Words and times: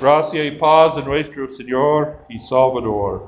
Gracia 0.00 0.44
y 0.44 0.50
paz 0.50 0.96
de 0.96 1.02
nuestro 1.02 1.46
Señor 1.46 2.16
y 2.28 2.38
Salvador. 2.38 3.22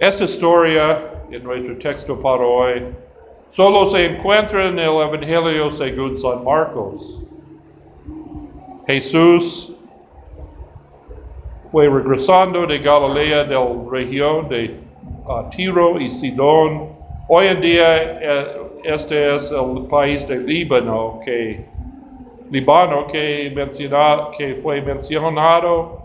Esta 0.00 0.24
historia 0.24 1.24
en 1.30 1.44
nuestro 1.44 1.78
texto 1.78 2.20
para 2.20 2.44
hoy 2.44 2.82
solo 3.52 3.88
se 3.88 4.04
encuentra 4.04 4.66
en 4.66 4.78
el 4.80 4.88
Evangelio 4.88 5.70
según 5.70 6.18
San 6.20 6.42
Marcos. 6.42 7.22
Jesús 8.88 9.72
fue 11.66 11.88
regresando 11.88 12.66
de 12.66 12.78
Galilea 12.78 13.44
del 13.44 13.88
región 13.88 14.48
de 14.48 14.76
uh, 15.24 15.48
Tiro 15.50 16.00
y 16.00 16.10
Sidón. 16.10 16.88
Hoy 17.28 17.46
en 17.46 17.60
día 17.60 18.20
eh, 18.20 18.46
este 18.82 19.36
es 19.36 19.52
el 19.52 19.86
país 19.86 20.26
de 20.26 20.38
Líbano 20.38 21.20
que 21.24 21.64
Líbano 22.50 23.06
que, 23.06 23.52
menciona, 23.54 24.28
que 24.36 24.54
fue 24.54 24.80
mencionado 24.80 25.98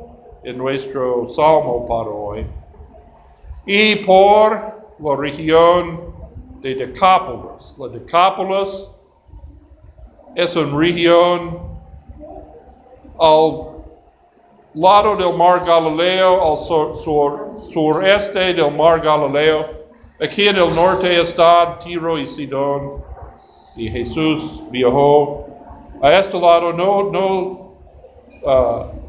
en 0.43 0.57
nuestro 0.57 1.27
salmo 1.27 1.85
para 1.87 2.09
hoy. 2.09 2.47
Y 3.65 3.97
por 3.97 4.81
la 4.99 5.15
región 5.15 5.99
de 6.61 6.75
Decápolis. 6.75 7.75
La 7.77 7.87
Decápolis 7.89 8.87
es 10.35 10.55
una 10.55 10.77
región 10.77 11.59
al 13.19 13.67
lado 14.73 15.15
del 15.15 15.37
mar 15.37 15.63
Galileo, 15.65 16.51
al 16.51 16.57
sur, 16.57 16.95
sur, 16.97 17.53
sureste 17.71 18.53
del 18.53 18.71
mar 18.71 19.01
Galileo. 19.01 19.59
Aquí 20.19 20.47
en 20.47 20.55
el 20.55 20.73
norte 20.75 21.21
están 21.21 21.79
Tiro 21.83 22.17
y 22.17 22.27
Sidón. 22.27 22.99
Y 23.77 23.89
Jesús 23.89 24.63
viajó 24.71 25.50
a 26.01 26.19
este 26.19 26.39
lado, 26.39 26.73
no, 26.73 27.11
no 27.11 27.75
uh, 28.43 29.01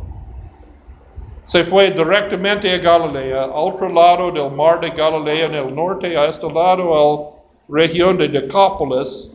se 1.46 1.64
fue 1.64 1.90
directamente 1.90 2.70
a 2.70 2.78
Galilea, 2.78 3.44
al 3.44 3.50
otro 3.54 3.88
lado 3.88 4.30
del 4.30 4.50
mar 4.50 4.80
de 4.80 4.90
Galilea 4.90 5.46
en 5.46 5.54
el 5.54 5.74
norte, 5.74 6.16
a 6.16 6.26
este 6.26 6.50
lado, 6.50 6.94
a 6.94 7.76
la 7.76 7.82
región 7.82 8.18
de 8.18 8.28
Decápolis. 8.28 9.30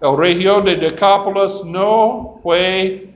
La 0.00 0.14
región 0.14 0.64
de 0.64 0.76
Decápolis 0.76 1.64
no 1.64 2.38
fue 2.42 3.08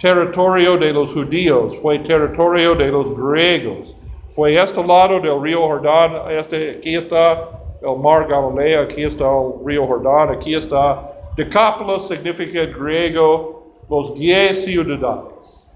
territorio 0.00 0.76
de 0.76 0.92
los 0.92 1.12
judíos, 1.12 1.76
fue 1.82 1.98
territorio 1.98 2.74
de 2.74 2.88
los 2.88 3.18
griegos. 3.18 3.94
Fue 4.34 4.56
este 4.56 4.82
lado 4.84 5.18
del 5.18 5.42
río 5.42 5.60
Jordán, 5.60 6.30
este, 6.30 6.72
aquí 6.78 6.94
está 6.96 7.48
el 7.82 7.96
mar 7.98 8.26
Galilea, 8.28 8.82
aquí 8.82 9.02
está 9.02 9.24
el 9.24 9.64
río 9.64 9.86
Jordán, 9.86 10.30
aquí 10.30 10.54
está 10.54 11.19
Decápolis 11.36 12.08
significa 12.08 12.62
en 12.62 12.72
griego 12.72 13.60
los 13.88 14.14
diez 14.14 14.64
ciudades. 14.64 15.68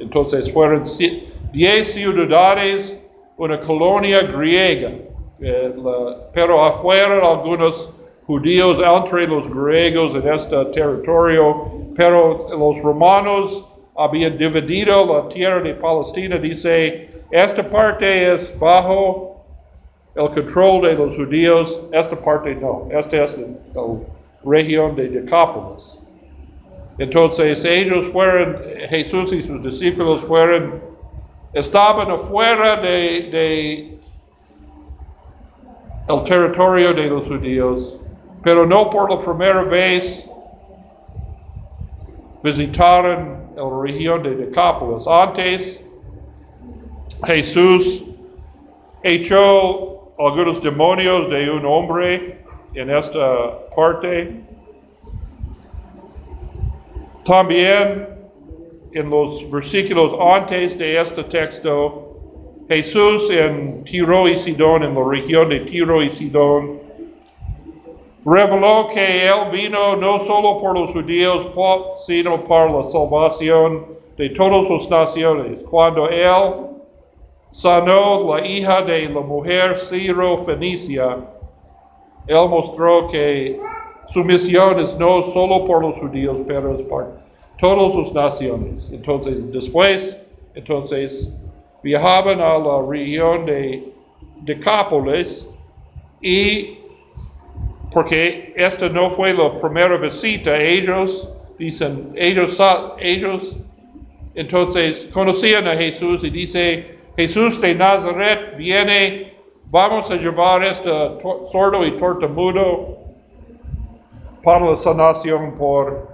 Entonces 0.00 0.52
fueron 0.52 0.84
diez 1.52 1.92
ciudades, 1.94 2.96
una 3.36 3.58
colonia 3.58 4.22
griega, 4.22 4.92
eh, 5.40 5.74
la, 5.76 6.30
pero 6.32 6.64
afuera 6.64 7.20
algunos 7.28 7.90
judíos 8.26 8.78
entre 8.78 9.26
los 9.26 9.48
griegos 9.52 10.14
en 10.14 10.32
este 10.32 10.64
territorio, 10.66 11.66
pero 11.96 12.48
los 12.50 12.82
romanos 12.82 13.64
habían 13.96 14.38
dividido 14.38 15.04
la 15.04 15.28
tierra 15.28 15.60
de 15.60 15.74
Palestina, 15.74 16.36
dice, 16.36 17.08
esta 17.30 17.68
parte 17.68 18.32
es 18.32 18.56
bajo 18.58 19.42
el 20.14 20.28
control 20.28 20.82
de 20.82 20.94
los 20.94 21.16
judíos, 21.16 21.82
esta 21.92 22.16
parte 22.16 22.54
no, 22.54 22.88
este 22.90 23.22
es 23.22 23.34
el, 23.34 23.56
región 24.44 24.96
de 24.96 25.08
Decápolis. 25.08 25.98
Entonces 26.98 27.64
ellos 27.64 28.06
fueron, 28.12 28.58
Jesús 28.88 29.32
y 29.32 29.42
sus 29.42 29.62
discípulos 29.62 30.22
fueron, 30.22 30.80
estaban 31.52 32.10
afuera 32.10 32.76
de, 32.76 33.30
de 33.30 33.98
el 36.08 36.24
territorio 36.24 36.92
de 36.92 37.06
los 37.06 37.26
judíos, 37.26 38.00
pero 38.42 38.66
no 38.66 38.90
por 38.90 39.10
la 39.10 39.20
primera 39.20 39.62
vez 39.62 40.28
visitaron 42.42 43.42
la 43.56 43.82
región 43.82 44.22
de 44.22 44.34
Decápolis. 44.34 45.06
Antes, 45.06 45.82
Jesús 47.24 48.02
echó 49.02 50.12
algunos 50.18 50.62
demonios 50.62 51.30
de 51.30 51.50
un 51.50 51.64
hombre 51.64 52.41
en 52.74 52.90
esta 52.90 53.54
parte. 53.74 54.40
También 57.24 58.08
en 58.92 59.10
los 59.10 59.50
versículos 59.50 60.12
antes 60.20 60.76
de 60.76 61.00
este 61.00 61.24
texto, 61.24 62.08
Jesús 62.68 63.30
en 63.30 63.84
Tiro 63.84 64.28
y 64.28 64.36
Sidón, 64.36 64.82
en 64.82 64.94
la 64.94 65.04
región 65.08 65.48
de 65.48 65.60
Tiro 65.60 66.02
y 66.02 66.10
Sidón, 66.10 66.78
reveló 68.24 68.88
que 68.92 69.26
Él 69.26 69.50
vino 69.50 69.96
no 69.96 70.20
solo 70.20 70.58
por 70.58 70.78
los 70.78 70.90
judíos, 70.90 71.46
sino 72.06 72.44
para 72.44 72.70
la 72.70 72.82
salvación 72.84 73.86
de 74.16 74.30
todas 74.30 74.68
las 74.70 74.90
naciones. 74.90 75.60
Cuando 75.70 76.08
Él 76.08 76.52
sanó 77.52 78.24
la 78.34 78.46
hija 78.46 78.82
de 78.82 79.08
la 79.08 79.20
mujer 79.20 79.76
Ciro 79.78 80.38
Fenicia, 80.38 81.18
él 82.26 82.48
mostró 82.48 83.08
que 83.08 83.60
su 84.06 84.24
misión 84.24 84.78
es 84.80 84.96
no 84.98 85.22
solo 85.22 85.64
por 85.64 85.82
los 85.82 85.96
judíos, 85.98 86.38
pero 86.46 86.74
es 86.74 86.82
para 86.82 87.08
todas 87.58 87.94
las 87.94 88.14
naciones. 88.14 88.90
Entonces, 88.92 89.50
después, 89.52 90.16
entonces, 90.54 91.32
viajaban 91.82 92.40
a 92.40 92.58
la 92.58 92.82
región 92.88 93.46
de 93.46 93.92
Decápolis 94.42 95.46
y 96.20 96.78
porque 97.92 98.52
esta 98.56 98.88
no 98.88 99.10
fue 99.10 99.34
la 99.34 99.58
primera 99.60 99.96
visita, 99.98 100.60
ellos 100.60 101.28
dicen, 101.58 102.12
ellos, 102.16 102.58
ellos 102.98 103.56
entonces 104.34 105.08
conocían 105.12 105.68
a 105.68 105.76
Jesús 105.76 106.24
y 106.24 106.30
dice, 106.30 106.98
Jesús 107.16 107.60
de 107.60 107.74
Nazaret 107.74 108.56
viene 108.56 109.31
Vamos 109.72 110.10
a 110.10 110.16
llevar 110.16 110.62
este 110.64 110.90
sordo 111.50 111.82
y 111.86 111.92
tortamudo 111.92 112.98
para 114.44 114.66
la 114.72 114.76
sanación 114.76 115.54
por 115.54 116.10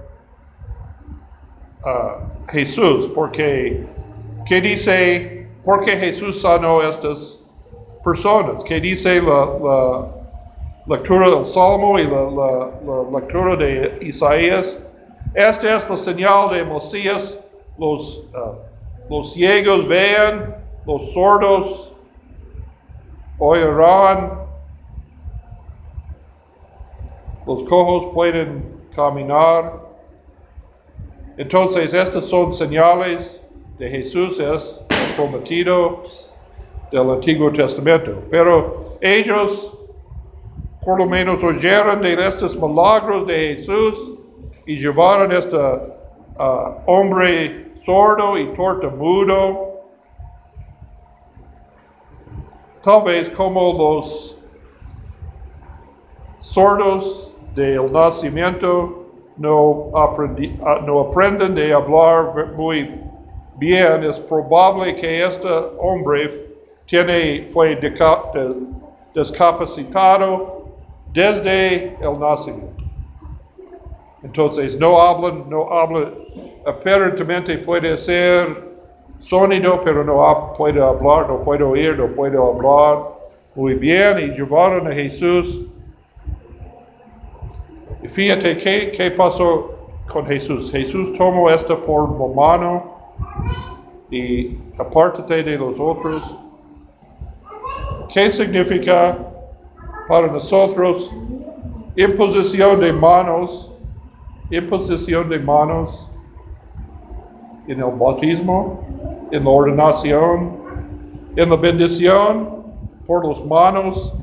uh, 1.84 2.48
Jesús, 2.52 3.10
porque 3.16 3.84
¿qué 4.46 4.60
dice? 4.60 5.48
¿Por 5.64 5.84
qué 5.84 5.96
Jesús 5.96 6.40
sanó 6.40 6.78
a 6.78 6.90
estas 6.90 7.40
personas? 8.04 8.62
¿Qué 8.62 8.78
dice 8.78 9.20
la, 9.20 10.06
lectura 10.86 11.28
del 11.28 11.44
Salmo 11.44 11.98
y 11.98 12.04
la, 12.04 12.70
lectura 13.12 13.56
de 13.56 13.98
Isaías? 14.02 14.78
Esta 15.34 15.78
es 15.78 15.90
la 15.90 15.96
señal 15.96 16.50
de 16.50 16.64
Mesías. 16.64 17.36
Los, 17.76 18.18
uh, 18.34 18.54
los 19.10 19.32
ciegos 19.32 19.88
vean, 19.88 20.54
los 20.86 21.12
sordos 21.12 21.87
oirán, 23.38 24.32
los 27.46 27.62
cojos 27.64 28.12
pueden 28.12 28.78
caminar. 28.94 29.86
Entonces, 31.36 31.94
estas 31.94 32.24
son 32.24 32.52
señales 32.52 33.40
de 33.78 33.88
Jesús, 33.88 34.40
es 34.40 34.80
prometido 35.16 36.00
del 36.90 37.10
Antiguo 37.10 37.52
Testamento. 37.52 38.22
Pero 38.30 38.96
ellos, 39.00 39.72
por 40.84 40.98
lo 40.98 41.06
menos, 41.06 41.42
oyeron 41.42 42.02
de 42.02 42.14
estos 42.14 42.56
milagros 42.56 43.26
de 43.26 43.56
Jesús 43.56 44.18
y 44.66 44.76
llevaron 44.78 45.32
a 45.32 45.38
este 45.38 45.56
uh, 45.56 46.74
hombre 46.86 47.72
sordo 47.84 48.36
y 48.36 48.46
tortamudo 48.48 49.67
tal 52.88 53.02
vez 53.02 53.28
como 53.28 53.74
los 53.74 54.38
sordos 56.38 57.34
del 57.54 57.92
nacimiento 57.92 59.04
no, 59.36 59.90
aprendi, 59.94 60.58
ah, 60.64 60.80
no 60.86 61.00
aprenden 61.00 61.54
de 61.54 61.74
hablar 61.74 62.54
muy 62.56 62.88
bien, 63.56 64.04
es 64.04 64.18
probable 64.18 64.94
que 64.96 65.22
este 65.22 65.46
hombre 65.78 66.30
tiene, 66.86 67.50
fue 67.52 67.78
discapacitado 69.14 70.64
desde 71.12 71.94
el 72.00 72.18
nacimiento. 72.18 72.84
Entonces 74.22 74.78
no 74.78 74.98
hablan, 74.98 75.44
no 75.50 75.70
hablan, 75.70 76.14
aparentemente 76.64 77.58
puede 77.58 77.98
ser 77.98 78.67
sonido, 79.28 79.80
pero 79.84 80.04
no 80.04 80.54
puede 80.56 80.82
hablar, 80.82 81.28
no 81.28 81.42
puede 81.42 81.62
oír, 81.62 81.96
no 81.98 82.06
puede 82.08 82.36
hablar 82.36 82.98
muy 83.54 83.74
bien. 83.74 84.18
Y 84.18 84.36
llevaron 84.36 84.86
a 84.86 84.94
Jesús. 84.94 85.66
Y 88.02 88.08
fíjate 88.08 88.56
qué, 88.56 88.92
qué 88.96 89.10
pasó 89.10 89.74
con 90.10 90.26
Jesús. 90.26 90.70
Jesús 90.70 91.16
tomó 91.16 91.50
esto 91.50 91.78
por 91.84 92.34
mano 92.34 92.82
y 94.10 94.56
apártate 94.78 95.42
de 95.42 95.58
los 95.58 95.78
otros. 95.78 96.22
¿Qué 98.12 98.30
significa 98.30 99.18
para 100.08 100.28
nosotros 100.28 101.10
imposición 101.96 102.80
de 102.80 102.92
manos? 102.92 103.64
Imposición 104.50 105.28
de 105.28 105.38
manos 105.38 106.08
en 107.66 107.80
el 107.80 107.90
bautismo, 107.98 108.80
en 109.30 109.44
la 109.44 109.50
ordenación, 109.50 110.58
en 111.36 111.50
la 111.50 111.56
bendición 111.56 112.64
por 113.06 113.26
los 113.26 113.44
manos. 113.44 114.14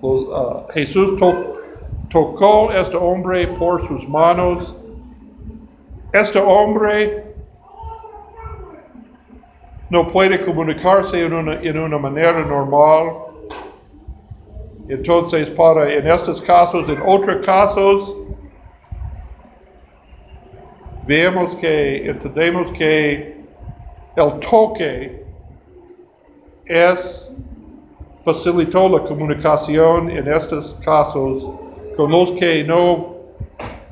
Uh, 0.00 0.66
Jesús 0.72 1.18
to- 1.18 1.56
tocó 2.10 2.70
a 2.70 2.80
este 2.80 2.96
hombre 2.96 3.46
por 3.46 3.86
sus 3.88 4.06
manos. 4.08 4.74
Este 6.12 6.38
hombre 6.38 7.34
no 9.90 10.06
puede 10.08 10.40
comunicarse 10.44 11.24
en 11.24 11.32
una, 11.32 11.54
en 11.54 11.78
una 11.78 11.98
manera 11.98 12.42
normal. 12.44 13.12
Entonces, 14.88 15.48
para 15.48 15.92
en 15.92 16.06
estos 16.06 16.42
casos, 16.42 16.88
en 16.88 17.00
otros 17.06 17.44
casos, 17.46 18.16
vemos 21.06 21.56
que, 21.56 22.04
entendemos 22.06 22.70
que 22.72 23.33
el 24.16 24.40
toque 24.40 25.24
es, 26.66 27.28
facilitó 28.24 28.88
la 28.88 29.02
comunicación 29.02 30.10
en 30.10 30.28
estos 30.28 30.74
casos 30.84 31.46
con 31.96 32.10
los 32.10 32.32
que 32.32 32.64
no 32.64 33.14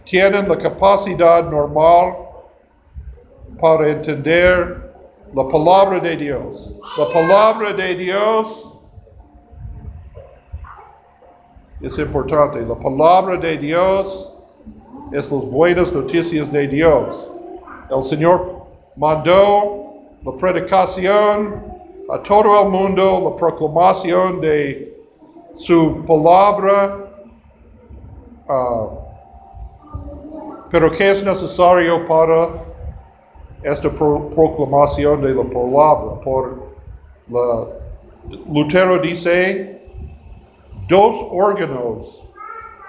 tienen 0.05 0.49
la 0.49 0.57
capacidad 0.57 1.49
normal 1.51 2.17
para 3.61 3.89
entender 3.89 4.93
la 5.35 5.49
palabra 5.49 5.99
de 5.99 6.17
Dios. 6.17 6.71
La 6.99 7.07
palabra 7.13 7.73
de 7.73 7.95
Dios 7.95 8.73
es 11.81 11.99
importante. 11.99 12.61
La 12.61 12.75
palabra 12.75 13.37
de 13.37 13.57
Dios 13.57 14.35
es 15.13 15.31
las 15.31 15.45
buenas 15.51 15.93
noticias 15.93 16.51
de 16.53 16.69
Dios. 16.69 17.29
El 17.91 18.03
Señor 18.03 18.67
mandó 18.97 19.82
la 20.25 20.33
predicación 20.33 21.65
a 22.09 22.19
todo 22.23 22.63
el 22.63 22.69
mundo, 22.71 23.21
la 23.31 23.37
proclamación 23.37 24.41
de 24.41 24.97
su 25.57 26.05
palabra. 26.07 26.99
ah, 28.49 28.89
pero 30.71 30.91
¿qué 30.91 31.11
es 31.11 31.23
necesario 31.25 32.07
para 32.07 32.49
esta 33.63 33.91
pro- 33.91 34.31
proclamación 34.35 35.21
de 35.23 35.35
la 35.35 35.43
palabra? 35.45 36.21
Por 36.23 36.73
la, 37.29 37.67
Lutero 38.49 38.99
dice, 38.99 39.83
dos 40.89 41.27
órganos, 41.31 42.23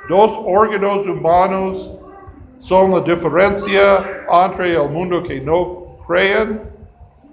dos 0.07 0.31
órganos 0.45 1.05
humanos 1.05 1.89
son 2.59 2.91
la 2.91 3.01
diferencia 3.01 4.05
entre 4.45 4.75
el 4.75 4.89
mundo 4.89 5.21
que 5.23 5.41
no 5.41 5.97
creen 6.07 6.72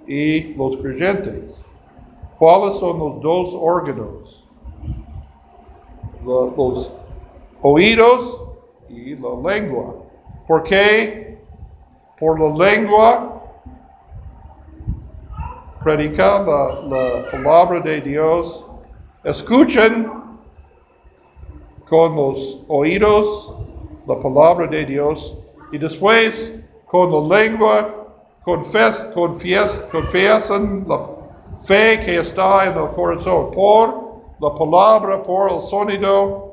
y 0.07 0.53
los 0.55 0.77
creyentes. 0.77 1.55
¿Cuáles 2.37 2.79
son 2.79 2.99
los 2.99 3.21
dos 3.21 3.49
órganos? 3.53 4.47
Los 6.25 6.91
oídos 7.61 8.41
y 8.89 9.15
la 9.15 9.53
lengua. 9.53 9.95
¿Por 10.47 10.63
qué? 10.63 11.39
Por 12.19 12.39
la 12.39 12.65
lengua 12.65 13.41
predica 15.83 16.41
la 16.41 17.31
palabra 17.31 17.79
de 17.79 18.01
Dios. 18.01 18.65
Escuchen 19.23 20.11
con 21.87 22.15
los 22.15 22.59
oídos 22.67 23.53
la 24.07 24.19
palabra 24.19 24.67
de 24.67 24.85
Dios 24.85 25.37
y 25.71 25.77
después 25.77 26.53
con 26.85 27.11
la 27.11 27.37
lengua 27.37 28.00
confes, 28.43 28.97
confies, 29.13 29.71
confiesan 29.91 30.85
la 30.87 30.99
fe 31.65 31.99
que 32.03 32.19
está 32.19 32.65
en 32.65 32.77
el 32.77 32.89
corazón 32.89 33.51
por 33.51 34.21
la 34.39 34.53
palabra, 34.55 35.23
por 35.23 35.51
el 35.51 35.61
sonido. 35.61 36.51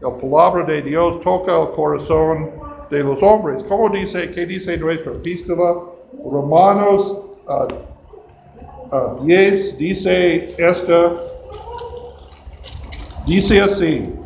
La 0.00 0.10
palabra 0.10 0.64
de 0.64 0.82
Dios 0.82 1.20
toca 1.20 1.60
el 1.60 1.70
corazón 1.70 2.50
de 2.90 3.04
los 3.04 3.22
hombres. 3.22 3.62
¿Cómo 3.64 3.88
dice, 3.88 4.30
qué 4.32 4.44
dice 4.44 4.76
nuestra 4.76 5.12
epístola? 5.12 5.82
Romanos 6.28 7.16
ah, 7.48 7.68
ah, 8.90 9.16
10 9.22 9.78
dice 9.78 10.54
esta, 10.58 11.12
dice 13.24 13.60
así. 13.60 14.21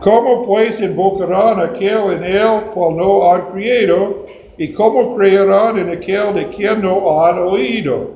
¿Cómo 0.00 0.46
pues 0.46 0.80
invocarán 0.80 1.60
aquel 1.60 2.14
en 2.14 2.24
él 2.24 2.62
cual 2.72 2.96
no 2.96 3.32
han 3.32 3.52
creído? 3.52 4.24
¿Y 4.56 4.72
cómo 4.72 5.14
creerán 5.14 5.78
en 5.78 5.90
aquel 5.90 6.34
de 6.34 6.48
quien 6.48 6.80
no 6.80 7.22
han 7.22 7.38
oído? 7.38 8.12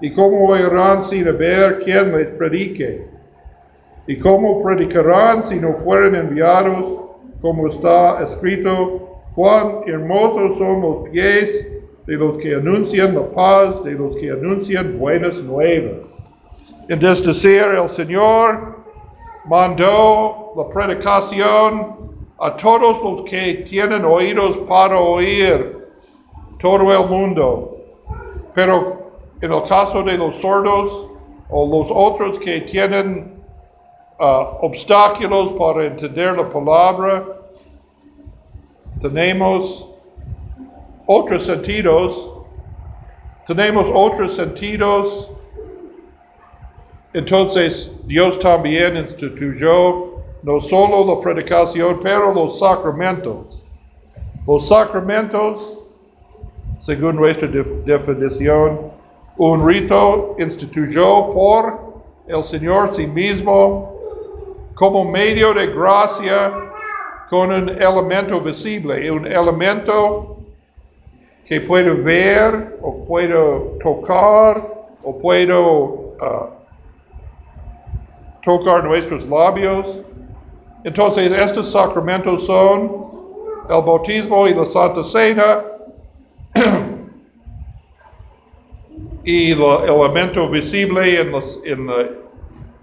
¿Y 0.00 0.10
cómo 0.12 0.48
oirán 0.48 1.02
sin 1.02 1.28
haber 1.28 1.80
quien 1.80 2.16
les 2.16 2.30
predique? 2.30 3.08
¿Y 4.06 4.18
cómo 4.18 4.62
predicarán 4.62 5.42
si 5.42 5.56
no 5.60 5.74
fueren 5.74 6.14
enviados? 6.14 6.86
Como 7.42 7.66
está 7.66 8.22
escrito, 8.22 9.20
cuán 9.34 9.80
hermosos 9.86 10.56
son 10.56 10.80
los 10.80 11.10
pies 11.10 11.68
de 12.06 12.14
los 12.14 12.38
que 12.38 12.54
anuncian 12.54 13.14
la 13.14 13.26
paz, 13.32 13.84
de 13.84 13.92
los 13.92 14.16
que 14.16 14.30
anuncian 14.30 14.98
buenas 14.98 15.36
nuevas. 15.36 16.06
Es 16.88 17.22
decir, 17.22 17.62
el 17.62 17.88
Señor 17.90 18.75
mandó 19.46 20.52
la 20.56 20.68
predicación 20.68 21.96
a 22.38 22.56
todos 22.56 23.02
los 23.02 23.22
que 23.22 23.64
tienen 23.68 24.04
oídos 24.04 24.58
para 24.68 25.00
oír, 25.00 25.78
todo 26.60 26.92
el 26.92 27.08
mundo. 27.08 27.76
Pero 28.54 29.12
en 29.40 29.52
el 29.52 29.62
caso 29.62 30.02
de 30.02 30.18
los 30.18 30.36
sordos 30.36 31.10
o 31.48 31.66
los 31.66 31.88
otros 31.90 32.38
que 32.38 32.60
tienen 32.62 33.42
ah, 34.18 34.58
obstáculos 34.60 35.52
para 35.58 35.86
entender 35.86 36.36
la 36.36 36.50
palabra, 36.50 37.24
tenemos 39.00 39.86
otros 41.06 41.44
sentidos, 41.44 42.30
tenemos 43.46 43.88
otros 43.94 44.34
sentidos 44.34 45.30
entonces 47.16 47.96
Dios 48.06 48.38
también 48.38 48.96
instituyó 48.96 50.16
no 50.42 50.60
solo 50.60 51.04
la 51.14 51.20
predicación, 51.20 51.98
pero 52.02 52.32
los 52.32 52.58
sacramentos. 52.58 53.62
Los 54.46 54.68
sacramentos, 54.68 55.88
según 56.80 57.16
nuestra 57.16 57.48
def- 57.48 57.84
definición, 57.84 58.92
un 59.38 59.66
rito 59.66 60.36
instituyó 60.38 61.30
por 61.32 61.78
el 62.26 62.44
Señor 62.44 62.94
sí 62.94 63.06
mismo 63.06 63.96
como 64.74 65.04
medio 65.04 65.54
de 65.54 65.66
gracia 65.68 66.52
con 67.30 67.50
un 67.50 67.70
elemento 67.70 68.40
visible, 68.40 69.10
un 69.10 69.26
elemento 69.26 70.36
que 71.46 71.60
puedo 71.60 72.02
ver 72.04 72.78
o 72.82 73.04
puedo 73.04 73.78
tocar 73.82 74.62
o 75.02 75.18
puedo 75.18 76.14
ah, 76.20 76.50
tocar 78.46 78.84
nuestros 78.84 79.28
labios. 79.28 79.88
Entonces, 80.84 81.30
estos 81.32 81.72
sacramentos 81.72 82.46
son 82.46 83.06
el 83.68 83.82
bautismo 83.84 84.46
y 84.48 84.54
la 84.54 84.64
Santa 84.64 85.04
Cena 85.04 85.64
y 89.24 89.52
el 89.52 89.60
elemento 89.62 90.48
visible 90.48 91.20
en, 91.20 91.32
los- 91.32 91.60
en 91.64 91.86
la, 91.86 92.08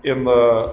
en 0.03 0.25
la- 0.25 0.71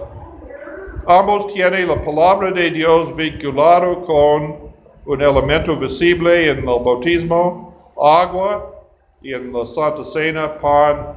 ambos 1.07 1.53
tienen 1.55 1.89
la 1.89 1.97
palabra 2.03 2.51
de 2.53 2.71
Dios 2.71 3.15
vinculado 3.17 4.03
con 4.03 4.71
un 5.07 5.23
elemento 5.23 5.77
visible 5.77 6.51
en 6.51 6.59
el 6.61 6.65
bautismo, 6.65 7.93
agua, 7.97 8.75
y 9.23 9.33
en 9.35 9.53
la 9.53 9.67
Santa 9.67 10.05
Cena, 10.05 10.61
pan 10.61 11.15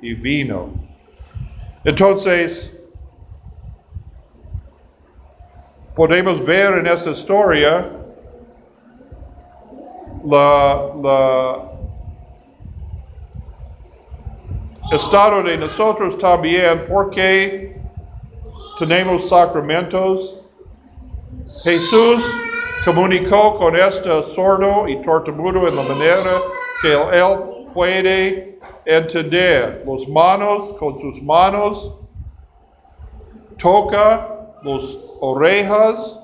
y 0.00 0.14
vino. 0.14 0.70
Entonces, 1.84 2.79
podemos 6.00 6.42
ver 6.46 6.78
en 6.78 6.86
esta 6.86 7.10
historia 7.10 7.86
la, 10.24 10.92
la 11.02 11.58
estado 14.92 15.42
de 15.42 15.58
nosotros 15.58 16.16
también 16.16 16.86
porque 16.88 17.78
tenemos 18.78 19.28
sacramentos. 19.28 20.40
Jesús 21.64 22.24
comunicó 22.82 23.58
con 23.58 23.76
este 23.76 24.08
sordo 24.34 24.88
y 24.88 24.96
tortamudo 25.02 25.68
en 25.68 25.76
la 25.76 25.82
manera 25.82 26.32
que 26.80 26.94
él 26.94 27.66
puede 27.74 28.58
entender. 28.86 29.82
Los 29.84 30.08
manos 30.08 30.72
con 30.78 30.98
sus 30.98 31.22
manos 31.22 31.92
toca 33.58 34.46
las 34.62 35.09
orejas 35.20 36.18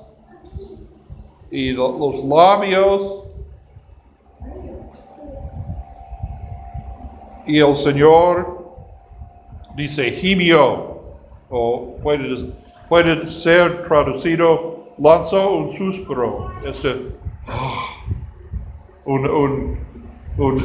y 1.51 1.71
lo- 1.71 1.97
los 1.97 2.25
labios. 2.25 3.23
Y 7.45 7.59
el 7.59 7.75
Señor 7.77 8.65
dice 9.75 10.11
gimió, 10.11 10.97
o 11.49 11.95
puede, 12.03 12.51
puede 12.89 13.27
ser 13.29 13.83
traducido, 13.87 14.87
lanzó 14.97 15.51
un 15.51 15.71
suspiro. 15.77 16.51
Este, 16.65 16.93
ah, 17.47 17.85
un, 19.05 19.29
un, 19.29 19.77
un, 20.37 20.57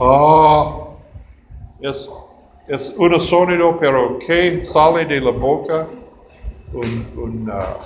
ah, 0.00 0.76
es, 1.80 2.08
es 2.68 2.94
un 2.96 3.20
sonido, 3.20 3.76
pero 3.80 4.18
que 4.20 4.64
sale 4.66 5.06
de 5.06 5.20
la 5.20 5.32
boca, 5.32 5.88
un, 6.72 7.12
un 7.16 7.50
ah, 7.50 7.78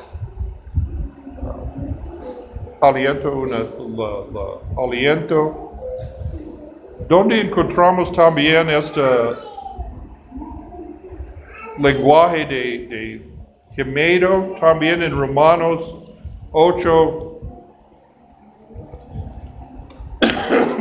aliento, 2.83 3.33
una, 3.33 3.59
la- 3.59 4.85
aliento. 4.85 5.71
Donde 7.09 7.41
encontramos 7.41 8.12
también 8.12 8.71
este 8.71 9.03
lenguaje 11.79 12.47
de, 12.47 12.89
de 12.89 13.37
gemido, 13.75 14.55
también 14.61 15.03
en 15.03 15.19
Romanos 15.19 15.81
8, 16.53 17.41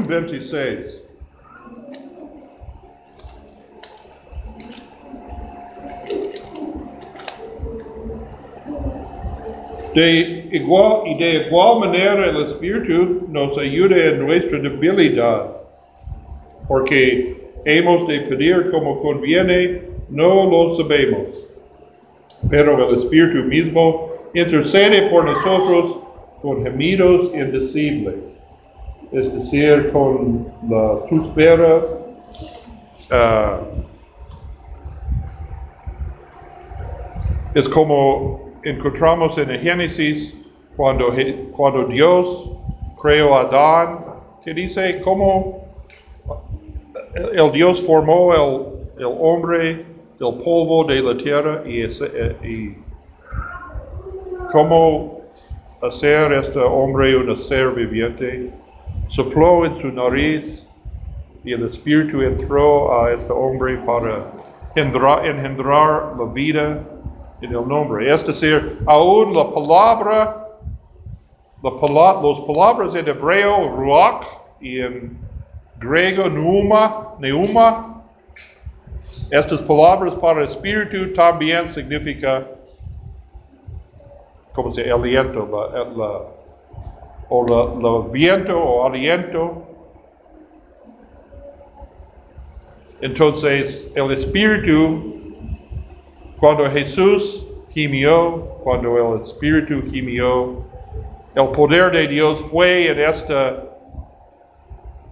26. 0.08 0.98
De 9.94 10.48
igual, 10.52 11.02
y 11.06 11.18
de 11.18 11.48
igual 11.48 11.80
manera 11.80 12.30
el 12.30 12.44
Espíritu 12.44 13.28
nos 13.28 13.58
ayuda 13.58 13.98
en 13.98 14.26
nuestra 14.26 14.58
debilidad, 14.60 15.58
porque 16.68 17.36
hemos 17.66 18.08
de 18.08 18.22
pedir 18.22 18.72
como 18.72 19.02
conviene, 19.02 19.82
no 20.10 20.46
lo 20.50 20.78
sabemos. 20.78 21.56
Pero 22.50 22.90
el 22.90 22.96
Espíritu 22.96 23.44
mismo 23.44 24.10
intercede 24.34 25.10
por 25.10 25.26
nosotros 25.26 25.98
con 26.42 26.64
gemidos 26.64 27.32
indecibles, 27.34 28.16
es 29.12 29.34
decir, 29.34 29.90
con 29.92 30.48
la 30.70 31.00
suspera 31.10 31.82
ah, 33.12 33.60
Es 37.54 37.68
como 37.68 38.51
encontramos 38.64 39.38
en 39.38 39.52
el 39.52 39.60
Génesis 39.60 40.34
cuando, 40.76 41.14
cuando 41.52 41.86
Dios 41.86 42.50
creó 43.02 43.36
a 43.36 43.42
Adán, 43.42 44.06
que 44.44 44.54
dice 44.54 45.02
cómo 45.04 45.66
el, 47.16 47.40
el 47.40 47.52
Dios 47.52 47.82
formó 47.82 48.34
el, 48.34 49.00
el 49.00 49.18
hombre 49.20 49.86
del 50.20 50.34
polvo 50.44 50.86
de 50.86 51.02
la 51.02 51.18
tierra 51.18 51.64
y, 51.66 51.82
ese- 51.82 52.12
eh, 52.14 52.36
y 52.44 52.78
cómo 54.52 55.22
hacer 55.82 56.32
este 56.34 56.60
hombre 56.60 57.16
un 57.18 57.36
ser 57.38 57.72
viviente. 57.72 58.52
Sopló 59.10 59.66
en 59.66 59.76
su 59.76 59.88
nariz 59.92 60.66
y 61.44 61.54
el 61.54 61.66
Espíritu 61.66 62.22
entró 62.22 62.94
a 62.94 63.12
este 63.12 63.32
hombre 63.34 63.78
para 63.86 64.32
engendrar, 64.76 65.26
engendrar 65.26 66.16
la 66.18 66.26
vida 66.34 66.80
en 67.42 67.52
el 67.52 67.68
nombre. 67.68 68.14
Es 68.14 68.26
decir, 68.26 68.82
aún 68.86 69.34
la 69.36 69.50
palabra, 69.50 70.48
la 71.64 71.72
pala- 71.80 72.22
las 72.22 72.40
palabras 72.42 72.96
en 72.96 73.08
hebreo, 73.08 73.70
ruach, 73.76 74.26
y 74.60 74.80
en 74.82 75.18
griego, 75.80 76.30
neuma, 76.30 77.16
neuma, 77.20 78.04
estas 79.32 79.60
palabras 79.62 80.14
para 80.16 80.44
espíritu 80.44 81.14
también 81.14 81.68
significa, 81.70 82.48
¿cómo 84.54 84.72
se? 84.72 84.92
Aliento, 84.92 85.48
la, 85.52 85.84
la- 85.86 86.22
o 87.34 87.46
la 87.48 88.12
viento 88.12 88.60
o 88.60 88.86
aliento. 88.86 89.64
Entonces, 93.00 93.88
el 93.96 94.12
Espíritu, 94.12 95.21
cuando 96.42 96.70
Jesús 96.72 97.48
gimió, 97.70 98.58
cuando 98.64 99.16
el 99.16 99.22
Espíritu 99.22 99.84
gimió, 99.92 100.66
el 101.36 101.50
poder 101.50 101.92
de 101.92 102.08
Dios 102.08 102.40
fue 102.40 102.90
en 102.90 103.00
este, 103.00 103.34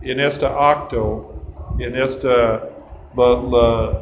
en 0.01 0.19
este 0.19 0.45
acto, 0.47 1.35
en 1.79 1.95
esta, 1.95 2.69
la- 3.15 3.41
la- 3.51 4.01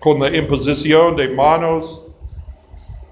con 0.00 0.20
la 0.20 0.36
imposición 0.36 1.16
de 1.16 1.28
manos 1.28 2.02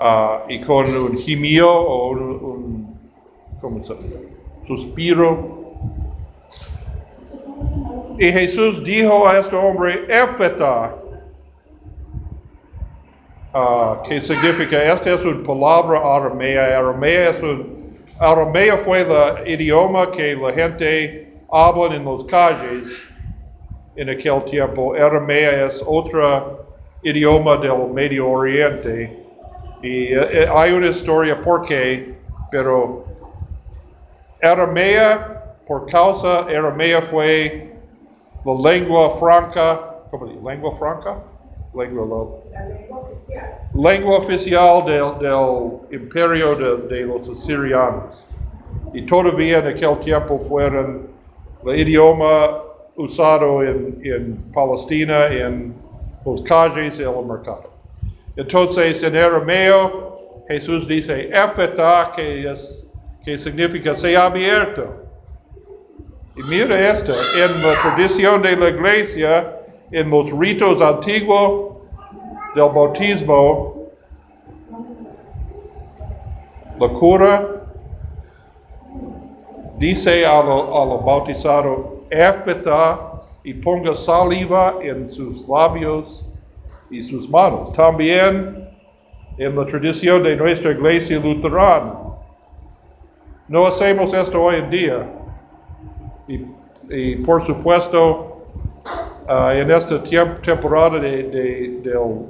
ah, 0.01 0.45
y 0.49 0.61
con 0.61 0.95
un 0.95 1.17
gimió 1.17 1.71
o 1.73 2.11
un, 2.11 2.21
un 2.23 3.13
¿cómo 3.61 3.85
se 3.85 3.95
suspiro. 4.67 5.63
Y 8.19 8.27
Jesús 8.33 8.85
dijo 8.85 9.29
a 9.29 9.39
este 9.39 9.57
hombre, 9.57 10.07
Éfeta, 10.09 11.02
ah, 13.55 14.03
que 14.07 14.21
significa, 14.21 14.83
esta 14.83 15.15
es 15.15 15.25
una 15.25 15.43
palabra 15.45 15.99
aramea, 15.99 16.79
aramea 16.79 17.31
es 17.31 17.43
un, 17.43 17.97
aramea 18.19 18.77
fue 18.77 19.07
el 19.47 19.61
idioma 19.61 20.11
que 20.11 20.35
la 20.37 20.53
gente 20.53 21.27
habla 21.51 21.95
en 21.95 22.05
las 22.05 22.25
calles 22.25 23.03
en 23.97 24.09
aquel 24.11 24.43
tiempo, 24.45 24.95
aramea 24.95 25.67
es 25.67 25.83
otro 25.87 26.67
idioma 27.03 27.57
del 27.57 27.89
Medio 27.93 28.31
Oriente, 28.31 29.23
y 29.83 30.15
eh, 30.15 30.29
eh, 30.31 30.47
hay 30.55 30.73
una 30.73 30.87
historia 30.87 31.41
por 31.43 31.63
qué, 31.63 32.15
pero 32.51 33.05
aramea, 34.41 35.57
por 35.67 35.87
causa, 35.87 36.41
aramea 36.41 37.03
fue 37.03 37.73
la 38.45 38.71
lengua 38.71 39.11
franca, 39.11 40.03
¿cómo 40.11 40.27
dice? 40.27 40.41
¿Lengua 40.43 40.73
franca? 40.73 41.19
Lengua, 41.75 42.29
lengua 43.75 44.19
oficial. 44.19 44.85
del, 44.85 45.19
del 45.21 46.03
imperio 46.03 46.55
de, 46.55 46.89
de 46.89 47.03
los 47.05 47.29
asirianos. 47.29 48.25
Y 48.93 49.07
todavía 49.07 49.59
en 49.59 49.69
aquel 49.69 49.99
tiempo 50.01 50.39
fueron 50.39 51.09
el 51.65 51.79
idioma 51.81 52.63
usado 52.97 53.63
en, 53.63 53.99
en 54.05 54.37
Palestina, 54.53 55.27
en 55.29 55.75
las 56.27 56.43
calles 56.43 56.99
y 56.99 57.03
el 57.03 57.25
mercado. 57.27 57.71
Entonces 58.37 59.03
en 59.03 59.17
arameo 59.17 60.45
Jesús 60.49 60.87
dice, 60.87 61.31
Éfeta, 61.33 62.13
que, 62.15 62.51
es, 62.51 62.85
que 63.25 63.39
significa 63.39 63.95
sea 63.95 64.27
abierto. 64.27 64.87
Y 66.37 66.43
mira 66.45 66.93
esto, 66.93 67.13
en 67.13 67.63
la 67.63 67.75
tradición 67.83 68.43
de 68.43 68.57
la 68.57 68.69
iglesia, 68.71 69.59
en 69.93 70.11
los 70.11 70.31
ritos 70.33 70.81
antiguos 70.81 71.77
del 72.55 72.69
bautismo, 72.75 73.75
la 76.81 76.89
cura 76.89 77.49
dice 79.79 80.27
al, 80.27 80.49
al 80.51 81.05
bautizado, 81.05 82.03
éfeta 82.11 83.23
y 83.45 83.55
ponga 83.55 83.95
saliva 83.95 84.77
en 84.81 85.11
sus 85.11 85.47
labios 85.47 86.27
y 86.91 87.03
sus 87.03 87.29
manos. 87.29 87.73
También 87.73 88.69
en 89.39 89.57
la 89.57 89.67
tradición 89.67 90.23
de 90.23 90.37
nuestra 90.37 90.73
iglesia 90.73 91.19
luterana. 91.19 91.95
No 93.49 93.67
hacemos 93.67 94.15
esto 94.15 94.43
hoy 94.43 94.57
en 94.57 94.71
día. 94.71 95.07
Y, 96.29 96.41
y 96.91 97.17
por 97.17 97.45
supuesto, 97.45 98.32
ah, 99.29 99.53
en 99.55 99.71
esta 99.71 100.03
tiemp- 100.03 100.41
temporada 100.43 100.99
de, 100.99 101.23
de- 101.25 101.69
del 101.83 102.27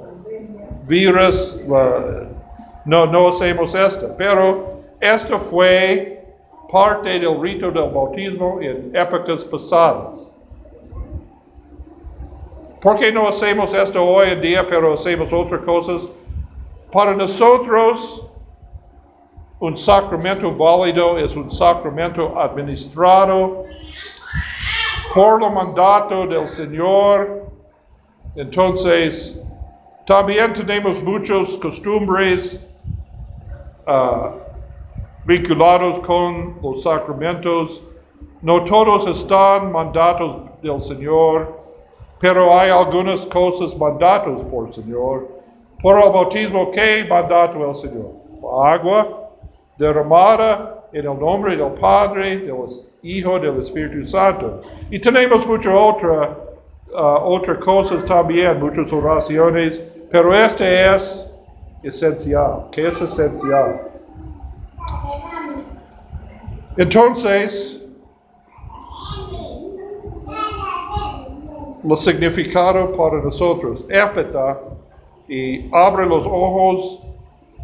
virus, 0.87 1.57
la- 1.67 2.27
no, 2.85 3.05
no 3.05 3.29
hacemos 3.29 3.73
esto. 3.75 4.13
Pero 4.17 4.81
esto 4.99 5.37
fue 5.39 6.23
parte 6.71 7.19
del 7.19 7.39
rito 7.41 7.71
del 7.71 7.89
bautismo 7.91 8.59
en 8.61 8.91
épocas 8.95 9.43
pasadas. 9.43 10.19
¿Por 12.81 12.99
qué 12.99 13.11
no 13.11 13.27
hacemos 13.29 13.73
esto 13.73 14.03
hoy 14.03 14.29
en 14.31 14.41
día, 14.41 14.65
pero 14.67 14.93
hacemos 14.93 15.31
otras 15.31 15.61
cosas? 15.61 16.11
Para 16.91 17.15
nosotros, 17.15 18.27
un 19.59 19.77
sacramento 19.77 20.53
válido 20.53 21.17
es 21.17 21.33
un 21.35 21.49
sacramento 21.49 22.37
administrado 22.37 23.63
por 25.13 25.39
lo 25.39 25.49
mandato 25.51 26.25
del 26.25 26.47
Señor. 26.49 27.43
Entonces, 28.35 29.39
también 30.05 30.53
tenemos 30.53 31.01
muchas 31.03 31.49
costumbres 31.61 32.59
ah, 33.85 34.31
vinculados 35.25 35.99
con 35.99 36.57
los 36.61 36.81
sacramentos. 36.83 37.81
No 38.41 38.63
todos 38.63 39.05
están 39.07 39.71
mandatos 39.71 40.37
del 40.61 40.81
Señor, 40.81 41.55
pero 42.19 42.57
hay 42.57 42.71
algunas 42.71 43.25
cosas 43.27 43.77
mandatos 43.77 44.41
por 44.49 44.67
el 44.67 44.73
Señor. 44.73 45.27
Por 45.81 46.01
el 46.01 46.09
bautismo, 46.09 46.71
¿qué 46.71 47.05
mandato 47.07 47.59
del 47.59 47.75
Señor? 47.75 48.07
Agua 48.65 49.29
derramada 49.77 50.85
en 50.91 51.07
el 51.07 51.19
nombre 51.19 51.55
del 51.55 51.71
Padre, 51.73 52.37
del 52.37 52.69
Hijo, 53.03 53.39
del 53.39 53.59
Espíritu 53.59 54.05
Santo. 54.07 54.61
Y 54.89 54.99
tenemos 54.99 55.45
muchas 55.45 55.73
otras 55.75 56.37
ah, 56.95 57.19
otras 57.23 57.57
cosas 57.59 58.05
también, 58.05 58.59
muchas 58.59 58.91
oraciones, 58.91 59.79
pero 60.11 60.33
este 60.33 60.95
es 60.95 61.29
esencial. 61.81 62.67
¿Qué 62.71 62.87
es 62.87 63.01
esencial? 63.01 63.81
Entonces, 66.77 67.79
lo 71.83 71.95
significado 71.97 72.95
para 72.95 73.21
nosotros, 73.21 73.85
épita, 73.89 74.61
y 75.27 75.69
abre 75.73 76.05
los 76.05 76.25
ojos 76.25 77.01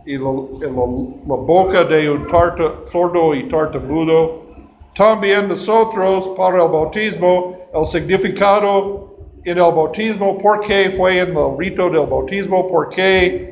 y 0.06 0.18
la 0.18 1.36
boca 1.36 1.84
de 1.86 2.10
un 2.10 2.28
tarta- 2.28 2.74
sordo 2.92 3.34
y 3.36 3.48
tartamudo. 3.48 4.49
También 4.96 5.48
nosotros 5.48 6.32
para 6.38 6.64
el 6.64 6.70
bautismo, 6.70 7.58
el 7.74 7.86
significado 7.86 9.16
en 9.46 9.58
el 9.58 9.64
bautismo, 9.74 10.38
por 10.38 10.60
qué 10.62 10.90
fue 10.90 11.20
en 11.20 11.30
el 11.38 11.58
rito 11.58 11.90
del 11.90 12.06
bautismo, 12.06 12.68
porque 12.68 13.50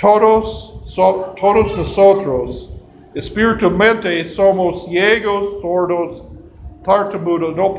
todos, 0.00 0.74
so- 0.86 1.34
todos 1.40 1.76
nosotros 1.76 2.70
espiritualmente 3.14 4.24
somos 4.24 4.84
ciegos, 4.84 5.60
sordos, 5.62 6.22
tartamudos. 6.84 7.56
No, 7.56 7.74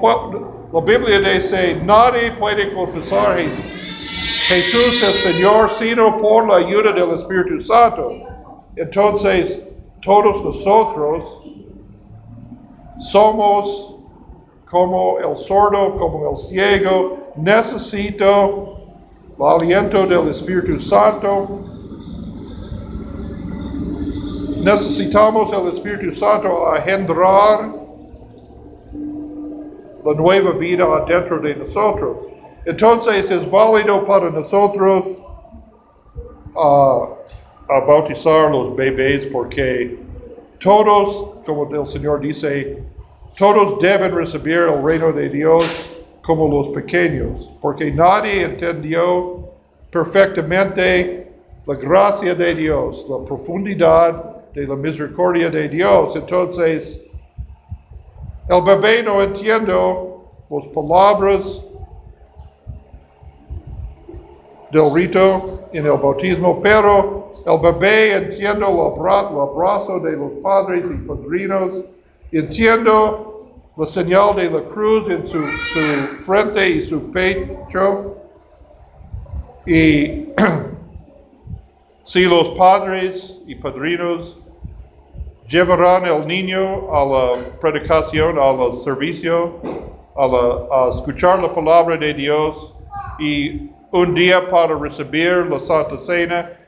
la 0.74 0.82
Biblia 0.82 1.20
dice, 1.20 1.77
nadie 1.86 2.32
puede 2.32 2.74
confesar 2.74 3.38
Jesús 3.38 5.03
el 5.03 5.34
Señor 5.34 5.70
sino 5.70 6.18
por 6.20 6.48
la 6.48 6.58
ayuda 6.58 6.91
del 6.91 7.12
Espíritu 7.12 7.62
Santo. 7.62 8.10
Entonces, 8.75 9.62
todos 10.01 10.44
nosotros 10.44 11.38
somos 13.00 13.96
como 14.70 15.18
el 15.20 15.36
sordo, 15.36 15.96
como 15.96 16.29
el 16.29 16.38
ciego, 16.38 17.18
necesito 17.36 18.75
el 19.39 20.08
del 20.08 20.29
Espíritu 20.29 20.79
Santo. 20.79 21.60
Necesitamos 24.63 25.51
el 25.53 25.70
Espíritu 25.70 26.13
Santo 26.13 26.68
a 26.68 26.77
engendrar 26.77 27.72
la 30.06 30.13
nueva 30.13 30.51
vida 30.51 30.84
adentro 30.84 31.39
de 31.39 31.56
nosotros. 31.56 32.18
Entonces 32.65 33.32
es 33.32 33.50
válido 33.50 34.06
para 34.06 34.29
nosotros 34.29 35.22
ah, 36.56 37.08
a 37.70 37.79
bautizar 37.79 38.51
los 38.51 38.75
bebés 38.75 39.25
porque 39.27 39.98
todos, 40.62 41.46
como 41.46 41.74
el 41.74 41.88
Señor 41.88 42.20
dice, 42.20 42.84
todos 43.38 43.80
deben 43.80 44.15
recibir 44.15 44.58
el 44.58 44.84
reino 44.84 45.12
de 45.12 45.30
Dios 45.30 45.63
como 46.22 46.48
los 46.48 46.70
pequeños, 46.70 47.50
porque 47.62 47.92
nadie 47.92 48.44
entendió 48.44 49.50
perfectamente 49.92 51.32
la 51.65 51.76
gracia 51.76 52.36
de 52.36 52.56
Dios, 52.56 53.06
la 53.10 53.26
profundidad 53.26 54.52
de 54.54 54.68
la 54.68 54.76
misericordia 54.76 55.50
de 55.50 55.70
Dios. 55.70 56.15
Entonces, 56.15 57.02
el 58.48 58.62
bebé 58.63 59.04
no 59.04 59.22
entiende 59.22 59.74
las 60.50 60.65
palabras 60.68 61.62
del 64.72 64.94
rito 64.94 65.24
en 65.74 65.86
el 65.86 65.92
bautismo, 65.92 66.60
pero 66.62 67.30
el 67.46 67.60
bebé 67.62 68.15
entiende 68.15 68.65
el, 68.65 68.80
abra- 68.80 69.30
el 69.32 69.39
abrazo 69.39 70.00
de 70.00 70.12
los 70.13 70.32
padres 70.44 70.84
y 70.86 71.08
padrinos, 71.08 71.86
entiendo 72.32 73.72
la 73.78 73.86
señal 73.86 74.36
de 74.36 74.50
la 74.50 74.62
cruz 74.68 75.10
en 75.10 75.26
su, 75.26 75.60
su 75.65 76.18
frente 76.26 76.70
y 76.70 76.82
su 76.82 77.12
pecho, 77.12 78.18
y 79.65 80.34
si 82.04 82.26
los 82.26 82.50
padres 82.58 83.38
y 83.48 83.56
padrinos 83.56 84.38
llevarán 85.48 86.06
el 86.06 86.28
niño 86.28 86.94
a 86.94 87.06
la 87.06 87.60
predicación, 87.60 88.38
al 88.39 88.78
servicio, 88.84 89.62
a, 90.15 90.28
la- 90.28 90.68
a 90.72 90.89
escuchar 90.89 91.39
la 91.42 91.54
palabra 91.54 91.98
de 91.98 92.13
Dios 92.13 92.76
y 93.18 93.72
un 93.92 94.13
día 94.13 94.50
para 94.50 94.78
recibir 94.78 95.48
la 95.50 95.60
Santa 95.60 95.98
Cena. 95.98 96.59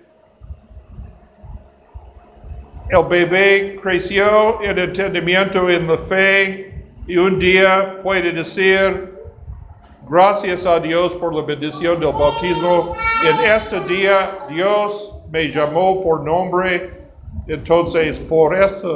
El 2.92 3.06
bebé 3.08 3.78
creció 3.82 4.62
en 4.62 4.78
entendimiento 4.78 5.70
en 5.70 5.88
la 5.88 5.98
fe 5.98 6.90
y 7.08 7.16
un 7.16 7.40
día 7.40 8.02
puede 8.04 8.34
decir, 8.34 9.14
gracias 10.10 10.66
a 10.66 10.78
Dios 10.80 11.14
por 11.14 11.34
la 11.34 11.42
bendición 11.44 12.02
del 12.02 12.12
bautismo. 12.12 12.94
En 13.22 13.40
este 13.50 13.80
día 13.82 14.40
Dios 14.50 15.14
me 15.32 15.48
llamó 15.50 16.02
por 16.04 16.22
nombre, 16.26 16.92
entonces 17.48 18.20
por 18.20 18.56
este, 18.58 18.88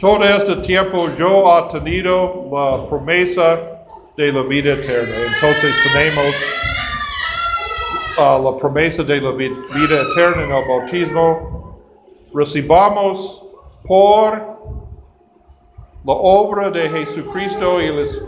todo 0.00 0.22
este 0.24 0.56
tiempo 0.56 0.98
yo 1.18 1.44
he 1.58 1.72
tenido 1.72 2.48
la 2.52 2.86
promesa 2.86 3.58
de 4.18 4.30
la 4.30 4.42
vida 4.42 4.74
eterna. 4.74 5.14
Entonces 5.26 5.74
tenemos 5.82 6.34
ah, 8.18 8.38
la 8.44 8.56
promesa 8.58 9.02
de 9.04 9.20
la 9.22 9.30
vi- 9.30 9.48
vida 9.74 10.02
eterna 10.02 10.42
en 10.44 10.52
el 10.52 10.68
bautismo. 10.68 11.59
Recibamos 12.34 13.42
por 13.86 14.32
la 16.04 16.12
obra 16.14 16.70
de 16.70 16.88
Jesucristo 16.88 17.80
y 17.80 17.88
les- 17.90 18.18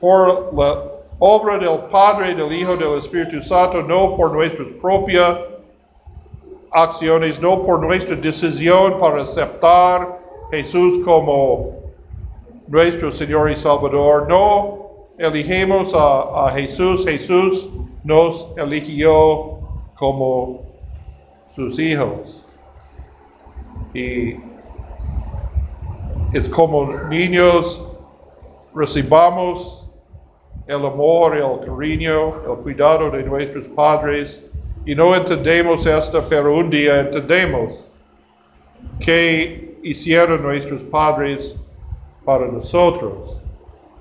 por 0.00 0.28
la 0.54 0.82
obra 1.18 1.58
del 1.58 1.78
Padre, 1.90 2.34
del 2.34 2.52
Hijo, 2.52 2.76
del 2.76 2.98
Espíritu 2.98 3.40
Santo, 3.42 3.82
no 3.82 4.16
por 4.16 4.34
nuestras 4.34 4.68
propias 4.80 5.38
acciones, 6.72 7.40
no 7.40 7.62
por 7.62 7.80
nuestra 7.84 8.16
decisión 8.16 8.98
para 9.00 9.22
aceptar 9.22 10.18
Jesús 10.50 11.04
como 11.04 11.56
nuestro 12.68 13.10
Señor 13.12 13.50
y 13.50 13.56
Salvador. 13.56 14.28
No 14.28 14.78
elegimos 15.18 15.94
a, 15.94 16.48
a 16.48 16.50
Jesús, 16.52 17.04
Jesús 17.04 17.68
nos 18.04 18.46
eligió 18.58 19.58
como 19.94 20.60
sus 21.54 21.78
hijos. 21.78 22.42
Y 23.96 24.36
es 26.34 26.46
como 26.50 26.92
niños 27.08 27.80
recibamos 28.74 29.88
el 30.66 30.84
amor, 30.84 31.34
el 31.34 31.66
cariño, 31.66 32.26
el 32.28 32.62
cuidado 32.62 33.10
de 33.10 33.22
nuestros 33.22 33.64
padres. 33.68 34.38
Y 34.84 34.94
no 34.94 35.16
entendemos 35.16 35.86
esto, 35.86 36.22
pero 36.28 36.54
un 36.56 36.68
día 36.68 37.00
entendemos 37.00 37.72
qué 39.00 39.78
hicieron 39.82 40.42
nuestros 40.42 40.82
padres 40.82 41.56
para 42.22 42.48
nosotros. 42.48 43.38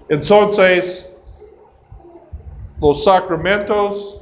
Entonces, 0.09 1.15
los 2.81 3.05
sacramentos 3.05 4.21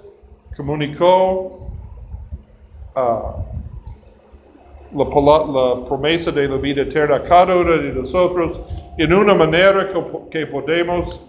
comunicó 0.56 1.50
ah, 2.96 3.38
la, 4.94 5.06
la 5.06 5.86
promesa 5.86 6.32
de 6.32 6.48
la 6.48 6.58
vida 6.58 6.84
eterna 6.84 7.18
a 7.18 7.24
cada 7.24 7.56
uno 7.56 7.72
de 7.72 7.92
nosotros 7.94 8.60
en 8.98 9.14
una 9.14 9.34
manera 9.34 9.88
que, 9.88 10.04
que 10.30 10.48
podemos, 10.48 11.20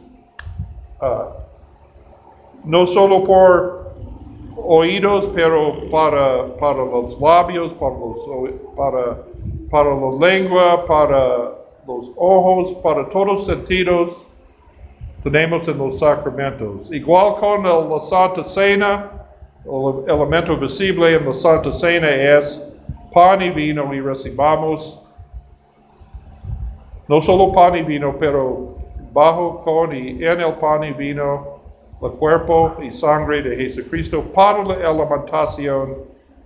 ah, 1.00 1.30
no 2.64 2.86
solo 2.86 3.24
por 3.24 3.94
oídos, 4.56 5.26
pero 5.34 5.88
para, 5.90 6.46
para 6.56 6.84
los 6.84 7.20
labios, 7.20 7.72
para, 7.74 7.94
los, 7.94 8.54
para, 8.76 9.22
para 9.70 9.94
la 9.94 10.28
lengua, 10.28 10.84
para 10.86 11.52
los 11.86 12.10
ojos, 12.16 12.72
para 12.82 13.08
todos 13.10 13.46
sentidos, 13.46 14.10
tenemos 15.22 15.66
en 15.68 15.78
los 15.78 15.98
sacramentos. 15.98 16.92
Igual 16.92 17.36
con 17.36 17.62
la 17.64 18.00
Santa 18.00 18.44
Cena, 18.44 19.10
el 19.64 20.10
elemento 20.14 20.56
visible 20.56 21.16
en 21.16 21.26
la 21.26 21.32
Santa 21.32 21.72
Cena 21.72 22.10
es 22.10 22.60
pan 23.14 23.40
y 23.42 23.50
vino 23.50 23.94
y 23.94 24.00
recibamos 24.00 25.00
no 27.06 27.20
solo 27.20 27.52
pan 27.52 27.76
y 27.76 27.82
vino, 27.82 28.16
pero 28.18 28.76
bajo 29.12 29.62
con 29.62 29.94
y 29.94 30.24
en 30.24 30.40
el 30.40 30.52
pan 30.54 30.84
y 30.84 30.92
vino 30.92 31.60
el 32.02 32.10
cuerpo 32.12 32.74
y 32.82 32.90
sangre 32.90 33.42
de 33.42 33.56
Jesucristo 33.56 34.22
para 34.22 34.64
la 34.64 34.88
alimentación 34.88 35.96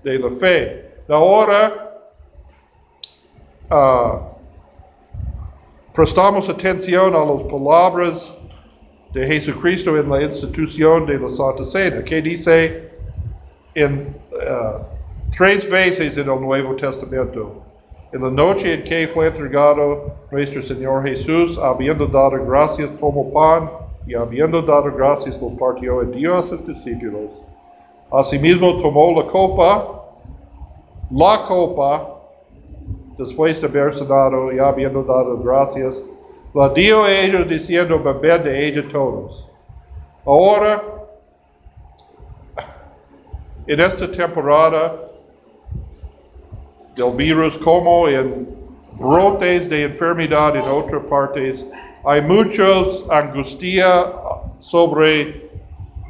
de 0.03 0.19
la 0.19 0.31
fe. 0.31 0.91
Ahora, 1.09 2.03
uh, 3.71 4.19
prestamos 5.95 6.49
atención 6.49 7.15
a 7.15 7.25
las 7.25 7.43
palabras 7.45 8.33
de 9.15 9.27
Jesucristo 9.27 9.97
en 9.97 10.11
la 10.11 10.23
institución 10.23 11.07
de 11.07 11.19
la 11.19 11.31
Santa 11.31 11.65
Cena, 11.65 12.05
que 12.05 12.21
dice 12.21 12.91
en 13.75 14.15
uh, 14.33 14.98
tres 15.39 15.71
veces 15.71 16.19
en 16.19 16.29
el 16.29 16.41
Nuevo 16.41 16.75
Testamento. 16.75 17.63
En 18.13 18.23
la 18.23 18.31
noche 18.31 18.75
en 18.75 18.83
que 18.83 19.07
fue 19.07 19.29
entregado 19.29 20.13
nuestro 20.33 20.61
Señor 20.63 21.05
Jesús, 21.05 21.57
habiendo 21.59 22.07
dado 22.07 22.45
gracias, 22.45 22.91
tomó 22.99 23.33
pan 23.33 23.71
y 24.05 24.15
habiendo 24.15 24.61
dado 24.61 24.93
gracias, 24.93 25.41
lo 25.41 25.57
partió 25.57 26.03
y 26.03 26.07
dio 26.17 26.37
a 26.37 26.43
sus 26.43 26.67
discípulos. 26.67 27.31
Asimismo 28.11 28.81
tomó 28.83 29.13
la 29.13 29.29
copa, 29.29 30.07
la 31.09 31.45
copa, 31.47 32.17
después 33.17 33.61
de 33.61 33.69
haber 33.69 33.95
cenado 33.95 34.53
y 34.53 34.59
habiendo 34.59 35.05
dado 35.05 35.39
gracias, 35.39 36.03
la 36.53 36.69
dio 36.71 37.05
a 37.05 37.13
ellos 37.13 37.49
diciendo, 37.49 38.03
bebed 38.03 38.41
de 38.41 38.67
ella 38.67 38.83
todos. 38.91 39.47
Ahora, 40.27 40.83
en 43.69 43.81
esta 43.81 44.11
temporada 44.11 45.08
del 46.99 47.13
virus, 47.13 47.57
como 47.59 48.09
en 48.09 48.49
brotes 48.99 49.71
de 49.71 49.85
enfermedad 49.85 50.57
en 50.57 50.63
otras 50.63 51.03
partes, 51.05 51.65
hay 52.05 52.21
muchos 52.23 53.05
angustia 53.11 54.13
sobre 54.61 55.49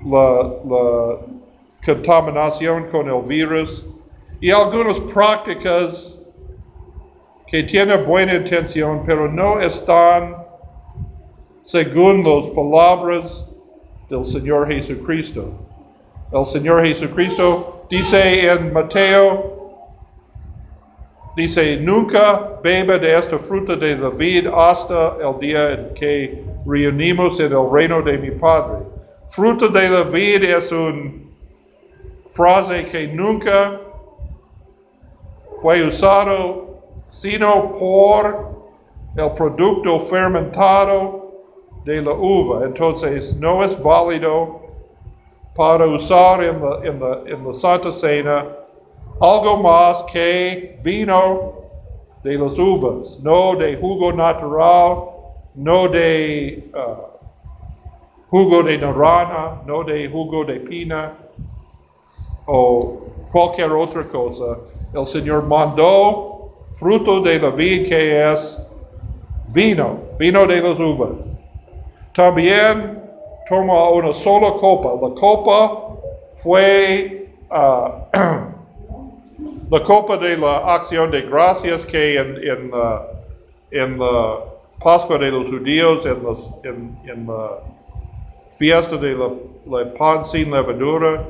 la, 0.06 0.50
la 0.64 1.18
contaminación 1.84 2.84
con 2.90 3.08
el 3.08 3.22
virus 3.22 3.84
y 4.40 4.50
algunas 4.50 4.98
prácticas 5.12 6.14
que 7.46 7.62
tienen 7.62 8.04
buena 8.06 8.34
intención, 8.34 9.02
pero 9.04 9.30
no 9.30 9.60
están 9.60 10.34
según 11.62 12.24
las 12.24 12.46
palabras 12.54 13.44
del 14.08 14.24
Señor 14.24 14.68
Jesucristo. 14.68 15.52
El 16.32 16.46
Señor 16.46 16.84
Jesucristo 16.84 17.84
dice 17.90 18.50
en 18.50 18.72
Mateo, 18.72 19.57
dice, 21.38 21.76
nunca 21.76 22.58
beba 22.62 22.98
de 22.98 23.16
esta 23.16 23.38
fruta 23.38 23.76
de 23.76 23.96
la 23.96 24.08
vid 24.08 24.48
hasta 24.48 25.16
el 25.22 25.38
día 25.38 25.70
en 25.70 25.94
que 25.94 26.44
reunimos 26.66 27.38
en 27.38 27.52
el 27.52 27.70
reino 27.70 28.02
de 28.02 28.18
mi 28.18 28.32
Padre. 28.32 28.84
Fruta 29.28 29.68
de 29.68 29.88
la 29.88 30.02
vid 30.02 30.42
es 30.42 30.72
una 30.72 31.12
frase 32.34 32.86
que 32.86 33.06
nunca 33.06 33.80
fue 35.62 35.86
usado 35.86 36.66
sino 37.10 37.70
por 37.78 38.58
el 39.16 39.30
producto 39.32 40.00
fermentado 40.00 41.30
de 41.84 42.02
la 42.02 42.12
uva. 42.12 42.64
Entonces 42.64 43.36
no 43.36 43.62
es 43.62 43.80
válido 43.80 44.60
para 45.54 45.86
usar 45.86 46.42
en 46.42 47.00
la, 47.00 47.52
Santa 47.52 47.92
Cena 47.92 48.57
algo 49.20 49.56
más 49.58 50.04
que 50.04 50.78
vino 50.82 51.52
de 52.22 52.36
las 52.36 52.58
uvas, 52.58 53.18
no 53.22 53.56
de 53.56 53.76
jugo 53.76 54.12
natural, 54.12 54.98
no 55.54 55.88
de 55.88 56.70
uh, 56.74 57.18
jugo 58.30 58.62
de 58.62 58.78
naranja, 58.78 59.62
no 59.66 59.82
de 59.82 60.08
jugo 60.08 60.44
de 60.44 60.60
pina 60.60 61.12
o 62.46 62.98
cualquier 63.32 63.72
otra 63.72 64.04
cosa. 64.04 64.58
El 64.94 65.06
Señor 65.06 65.46
mandó 65.46 66.52
fruto 66.78 67.20
de 67.20 67.38
la 67.38 67.50
vid 67.50 67.88
que 67.88 68.32
es 68.32 68.58
vino, 69.48 69.96
vino 70.18 70.46
de 70.46 70.60
las 70.60 70.78
uvas. 70.78 71.12
También 72.14 73.02
toma 73.48 73.90
una 73.90 74.12
sola 74.12 74.52
copa. 74.52 74.90
La 75.00 75.14
copa 75.14 75.96
fue 76.34 77.32
uh, 77.50 78.48
la 79.70 79.82
copa 79.82 80.16
de 80.16 80.36
la 80.36 80.74
acción 80.74 81.10
de 81.10 81.22
gracias 81.22 81.84
que 81.84 82.18
en, 82.18 82.36
en, 82.42 82.72
uh, 82.72 83.00
en 83.70 83.98
la 83.98 84.44
Pascua 84.82 85.18
de 85.18 85.30
los 85.30 85.48
judíos, 85.48 86.06
en, 86.06 86.22
los, 86.22 86.54
en, 86.62 86.98
en 87.04 87.26
la 87.26 87.58
fiesta 88.56 88.96
de 88.96 89.14
la, 89.14 89.30
la, 89.66 89.92
pan 89.94 90.24
sin 90.24 90.50
levadura, 90.50 91.24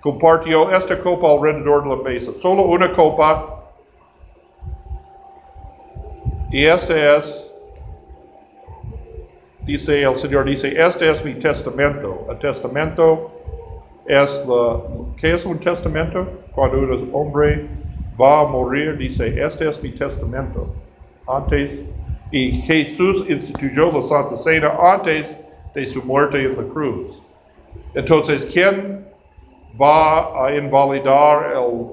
compartió 0.00 0.74
esta 0.74 0.98
copa 0.98 1.30
alrededor 1.30 1.84
de 1.84 1.90
la 1.90 2.02
mesa. 2.02 2.32
Solo 2.40 2.62
una 2.62 2.92
copa. 2.92 3.62
Y 6.50 6.64
este 6.64 7.16
es, 7.16 7.50
dice 9.66 10.02
el 10.02 10.16
Señor, 10.16 10.46
dice, 10.46 10.74
este 10.76 11.10
es 11.10 11.24
mi 11.24 11.34
testamento. 11.34 12.26
El 12.28 12.38
testamento 12.38 13.30
es 14.06 14.44
la, 14.46 14.80
¿qué 15.16 15.34
es 15.34 15.44
un 15.44 15.58
testamento? 15.58 16.41
Cuando 16.54 16.78
un 16.78 17.10
hombre 17.12 17.66
va 18.20 18.40
a 18.40 18.46
morir, 18.46 18.96
dice, 18.98 19.42
este 19.42 19.68
es 19.68 19.82
mi 19.82 19.90
testamento. 19.90 20.74
Antes, 21.26 21.88
y 22.30 22.52
Jesús 22.52 23.24
instituyó 23.28 23.92
la 23.92 24.02
Santa 24.02 24.36
Cena 24.38 24.72
antes 24.82 25.36
de 25.74 25.86
su 25.86 26.02
muerte 26.04 26.44
en 26.44 26.56
la 26.56 26.72
cruz. 26.72 27.22
Entonces, 27.94 28.46
¿quién 28.52 29.06
va 29.80 30.46
a 30.46 30.54
invalidar 30.54 31.52
el 31.52 31.86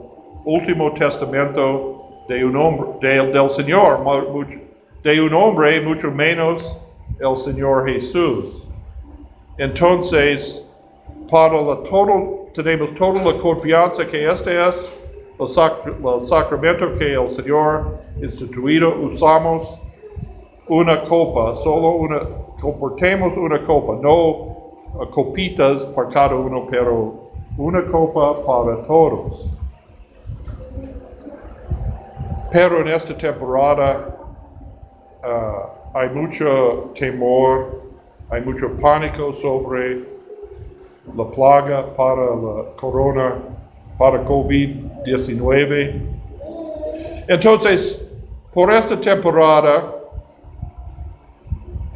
último 0.45 0.93
testamento 0.93 2.25
de 2.27 2.43
un 2.43 2.55
hombre, 2.55 2.87
de, 3.01 3.31
del 3.31 3.49
Señor, 3.49 3.99
de 5.03 5.21
un 5.21 5.33
hombre, 5.33 5.81
mucho 5.81 6.11
menos 6.11 6.77
el 7.19 7.37
Señor 7.37 7.85
Jesús? 7.85 8.67
Entonces, 9.57 10.65
para 11.29 11.61
la 11.61 11.75
todo, 11.83 12.47
tenemos 12.53 12.93
toda 12.95 13.23
la 13.23 13.39
confianza 13.41 14.05
que 14.05 14.29
este 14.29 14.67
es 14.67 15.15
el, 15.39 15.47
sac, 15.47 15.85
el 15.85 16.27
sacramento 16.27 16.93
que 16.93 17.13
el 17.13 17.35
Señor 17.35 17.99
instituido, 18.21 18.95
usamos 18.99 19.79
una 20.67 21.03
copa, 21.03 21.55
solo 21.63 21.91
una, 21.91 22.19
comportemos 22.61 23.35
una 23.37 23.61
copa, 23.63 23.97
no 24.01 25.07
copitas 25.11 25.83
para 25.95 26.09
cada 26.09 26.35
uno, 26.35 26.67
pero 26.69 27.29
una 27.57 27.85
copa 27.85 28.45
para 28.45 28.83
todos. 28.83 29.51
Pero 32.51 32.81
en 32.81 32.87
esta 32.87 33.15
temporada 33.15 34.17
uh, 35.23 35.97
hay 35.97 36.09
mucho 36.09 36.91
temor, 36.95 37.81
hay 38.29 38.41
mucho 38.41 38.75
pánico 38.81 39.33
sobre 39.33 40.18
la 41.15 41.25
plaga 41.25 41.85
para 41.95 42.35
la 42.35 42.63
corona, 42.79 43.35
para 43.97 44.23
COVID-19. 44.25 46.01
Entonces, 47.27 48.01
por 48.53 48.73
esta 48.73 48.99
temporada 48.99 49.95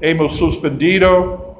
hemos 0.01 0.35
suspendido 0.35 1.55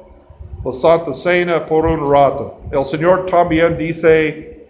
la 0.64 0.72
Santa 0.72 1.12
Cena 1.12 1.66
por 1.66 1.84
un 1.86 2.10
rato. 2.10 2.58
El 2.70 2.84
Señor 2.84 3.26
también 3.26 3.76
dice, 3.76 4.66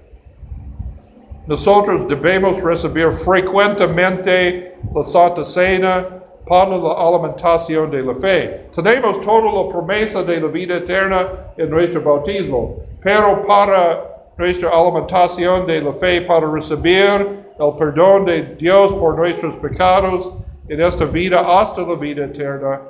nosotros 1.46 2.08
debemos 2.08 2.62
recibir 2.62 3.10
frecuentemente 3.10 4.76
la 4.94 5.02
Santa 5.02 5.44
Cena 5.44 6.23
para 6.46 6.76
la 6.76 6.92
alimentación 6.92 7.90
de 7.90 8.02
la 8.02 8.14
fe. 8.14 8.66
Tenemos 8.74 9.20
toda 9.20 9.50
la 9.50 9.68
promesa 9.68 10.22
de 10.22 10.40
la 10.40 10.48
vida 10.48 10.76
eterna 10.76 11.26
en 11.56 11.70
nuestro 11.70 12.02
bautismo, 12.02 12.76
pero 13.02 13.40
para 13.46 14.14
nuestra 14.36 14.68
alimentación 14.70 15.66
de 15.66 15.80
la 15.80 15.92
fe, 15.92 16.20
para 16.22 16.50
recibir 16.50 17.44
el 17.58 17.72
perdón 17.78 18.26
de 18.26 18.42
Dios 18.56 18.92
por 18.94 19.16
nuestros 19.16 19.54
pecados 19.56 20.32
en 20.68 20.80
esta 20.80 21.04
vida 21.04 21.40
hasta 21.60 21.82
la 21.82 21.94
vida 21.94 22.24
eterna, 22.26 22.80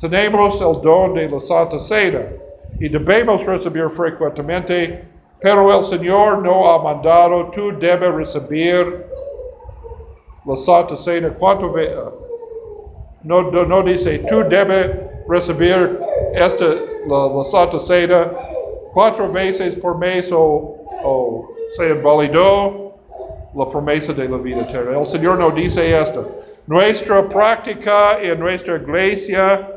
tenemos 0.00 0.60
el 0.60 0.80
don 0.80 1.14
de 1.14 1.28
la 1.28 1.40
Santa 1.40 1.78
Cena 1.78 2.22
y 2.80 2.88
debemos 2.88 3.44
recibir 3.44 3.88
frecuentemente, 3.90 5.04
pero 5.40 5.76
el 5.76 5.84
Señor 5.84 6.38
no 6.38 6.68
ha 6.70 6.82
mandado, 6.82 7.50
tú 7.50 7.72
debes 7.78 8.14
recibir 8.14 9.06
la 10.46 10.56
Santa 10.56 10.96
Cena. 10.96 11.30
¿Cuánto 11.38 11.70
veces? 11.72 12.21
No, 13.24 13.50
no, 13.50 13.64
no, 13.64 13.82
dice, 13.82 14.18
tú 14.28 14.42
debes 14.48 14.90
recibir 15.28 15.98
esta, 16.34 16.64
la, 17.06 17.26
la, 17.28 17.44
Santa 17.44 17.78
Cena 17.78 18.30
cuatro 18.92 19.30
veces 19.30 19.74
por 19.76 19.98
mes 19.98 20.30
o, 20.32 20.76
o 21.04 21.48
se 21.76 21.90
invalidó 21.90 22.94
la 23.54 23.68
promesa 23.68 24.12
de 24.12 24.28
la 24.28 24.38
vida 24.38 24.62
eterna. 24.62 24.98
El 24.98 25.06
Señor 25.06 25.38
nos 25.38 25.54
dice 25.54 26.00
esto. 26.00 26.26
Nuestra 26.66 27.28
práctica 27.28 28.20
en 28.20 28.38
nuestra 28.40 28.76
iglesia, 28.76 29.68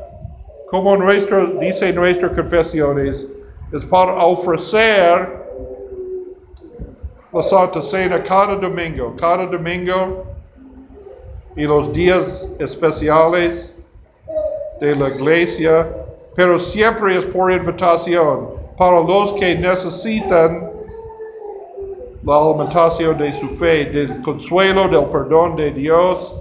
como 0.68 0.96
nuestro, 0.96 1.58
dice 1.58 1.92
nuestras 1.92 2.32
confesiones, 2.32 3.28
es 3.72 3.84
para 3.84 4.14
ofrecer 4.24 5.44
la 7.32 7.42
Santa 7.42 7.82
Cena 7.82 8.22
cada 8.22 8.56
domingo, 8.56 9.14
cada 9.18 9.46
domingo 9.46 10.35
y 11.56 11.64
los 11.64 11.92
días 11.92 12.46
especiales 12.58 13.74
de 14.80 14.94
la 14.94 15.08
iglesia, 15.08 15.88
pero 16.34 16.60
siempre 16.60 17.18
es 17.18 17.24
por 17.26 17.50
invitación 17.50 18.50
para 18.76 19.00
los 19.00 19.32
que 19.32 19.54
necesitan 19.54 20.70
la 22.24 22.36
alimentación 22.36 23.16
de 23.16 23.32
su 23.32 23.48
fe, 23.48 23.86
del 23.86 24.20
consuelo, 24.20 24.86
del 24.88 25.06
perdón 25.06 25.56
de 25.56 25.70
Dios. 25.70 26.34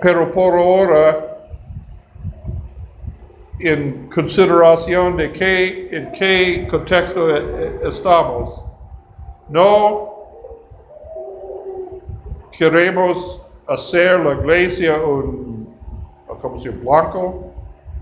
Pero 0.00 0.30
por 0.32 0.54
ahora, 0.54 1.38
en 3.58 4.08
consideración 4.14 5.16
de 5.16 5.32
qué, 5.32 5.88
en 5.90 6.12
qué 6.12 6.66
contexto 6.70 7.34
estamos, 7.82 8.62
no 9.48 10.13
queremos 12.56 13.42
hacer 13.66 14.20
la 14.20 14.32
iglesia 14.32 14.94
un, 14.96 15.74
¿cómo 16.40 16.60
se? 16.60 16.70
Blanco, 16.70 17.52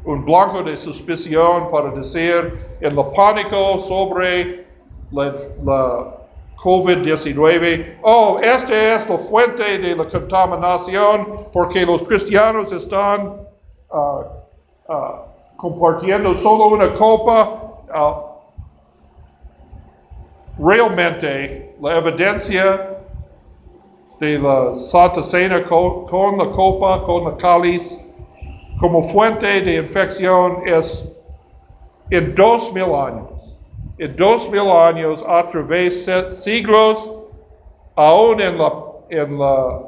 un 0.05 0.25
blanco 0.25 0.63
de 0.63 0.77
suspición 0.77 1.71
para 1.71 1.91
decir 1.91 2.77
en 2.81 2.99
el 2.99 3.05
pánico 3.15 3.79
sobre 3.81 4.67
la, 5.11 5.35
la 5.65 6.17
COVID-19, 6.57 7.99
oh, 8.03 8.39
esta 8.41 8.95
es 8.95 9.09
la 9.09 9.19
fuente 9.19 9.79
de 9.79 9.97
la 9.97 10.07
contaminación 10.07 11.47
porque 11.53 11.85
los 11.85 12.03
cristianos 12.03 12.71
están 12.73 13.37
ah, 13.93 14.27
ah, 14.89 15.25
compartiendo 15.57 16.35
solo 16.35 16.67
una 16.67 16.93
copa. 16.95 17.75
ah, 17.93 18.29
realmente, 20.59 21.75
la 21.81 21.99
evidencia 21.99 22.92
de 24.23 24.39
la 24.39 24.73
Santa 24.77 25.21
Cena 25.25 25.65
co- 25.65 26.05
con, 26.05 26.39
la 26.39 26.47
copa, 26.53 27.03
con 27.05 27.25
la 27.25 27.37
cáliz, 27.37 27.99
como 28.79 29.03
fuente 29.03 29.61
de 29.63 29.79
infección 29.79 30.63
es 30.65 31.09
en 32.11 32.33
dos 32.37 32.73
mil 32.73 32.95
años. 32.95 33.57
En 33.99 34.15
dos 34.15 34.49
mil 34.49 34.71
años, 34.71 35.25
a 35.27 35.43
través 35.51 36.07
de 36.07 36.37
siglos, 36.37 37.11
aún 37.97 38.41
en 38.41 38.59
la, 38.59 38.73
en 39.11 39.39
la 39.41 39.81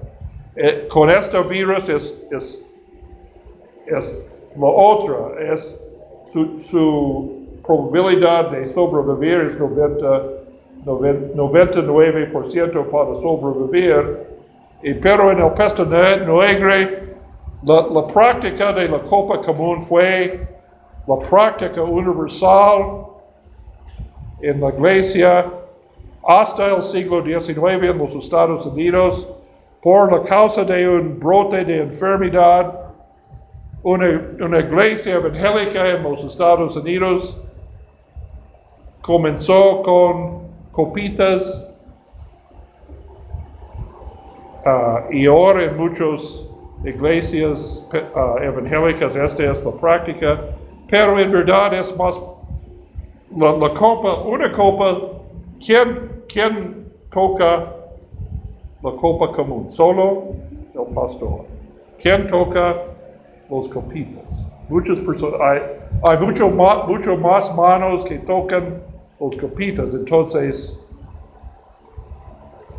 eh, 0.57 0.85
con 0.89 1.09
este 1.09 1.41
virus 1.43 1.87
es, 1.89 2.13
es, 2.31 2.59
la 4.57 4.67
otra, 4.67 5.15
es 5.53 5.61
su, 6.33 6.59
su 6.69 7.31
probabilidad 7.65 8.51
de 8.51 8.65
sobrevivir 8.73 9.51
es 9.51 9.59
90, 9.59 10.05
noven- 10.05 10.44
99% 10.85 12.91
para 12.91 13.13
sobrevivir. 13.15 14.19
Y, 14.83 14.93
pero 14.95 15.31
en 15.31 15.39
el 15.39 15.51
peste 15.53 15.85
ne- 15.85 16.25
negra, 16.25 16.89
la, 17.63 17.87
la 17.91 18.07
práctica 18.07 18.71
de 18.73 18.87
la 18.87 18.99
copa 18.99 19.41
común 19.41 19.81
fue 19.81 20.47
la 21.07 21.17
práctica 21.27 21.81
universal 21.81 23.01
en 24.41 24.61
la 24.61 24.69
iglesia 24.69 25.45
hasta 26.27 26.75
el 26.75 26.83
siglo 26.83 27.23
XIX 27.23 27.83
en 27.83 27.97
los 27.97 28.13
Estados 28.15 28.65
Unidos 28.65 29.27
por 29.81 30.11
la 30.11 30.21
causa 30.23 30.63
de 30.63 30.87
un 30.89 31.19
brote 31.19 31.63
de 31.63 31.81
enfermedad. 31.81 32.73
Una, 33.83 34.21
una 34.39 34.59
iglesia 34.59 35.15
evangélica 35.15 35.87
en 35.89 36.03
los 36.03 36.23
Estados 36.23 36.75
Unidos 36.75 37.37
comenzó 39.01 39.81
con 39.83 40.44
copitas 40.75 41.65
ah, 44.65 45.05
y 45.09 45.25
ahora 45.25 45.63
en 45.63 45.77
muchas 45.77 46.45
iglesias 46.83 47.87
ah, 48.15 48.35
evangélicas 48.41 49.15
esta 49.15 49.51
es 49.51 49.63
la 49.63 49.71
práctica, 49.71 50.39
pero 50.89 51.17
en 51.17 51.31
verdad 51.31 51.73
es 51.73 51.95
más 51.95 52.19
la, 53.35 53.69
copa, 53.73 54.21
una 54.21 54.51
copa, 54.51 54.97
¿quién, 55.65 56.23
quién 56.27 56.91
toca 57.11 57.63
la 58.83 58.91
copa 58.91 59.31
común? 59.31 59.69
Solo 59.69 60.23
el 60.73 60.93
pastor. 60.93 61.45
¿Quién 62.01 62.27
toca 62.27 62.75
los 63.49 63.67
copitas? 63.69 64.23
Muchas 64.69 64.99
personas, 64.99 65.39
hay, 65.41 65.61
hay 66.03 66.17
mucho, 66.17 66.49
mucho 66.49 67.17
más 67.17 67.53
manos 67.55 68.03
que 68.05 68.19
tocan 68.19 68.81
los 69.19 69.35
copitas, 69.37 69.93
entonces 69.93 70.77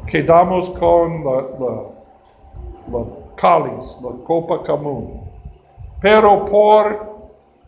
quedamos 0.06 0.70
con 0.70 1.24
la, 1.24 1.46
la, 1.58 1.82
la 2.92 3.04
cáliz, 3.36 3.98
la 4.02 4.12
copa 4.24 4.62
común. 4.62 5.20
Pero 6.00 6.44
por 6.44 7.16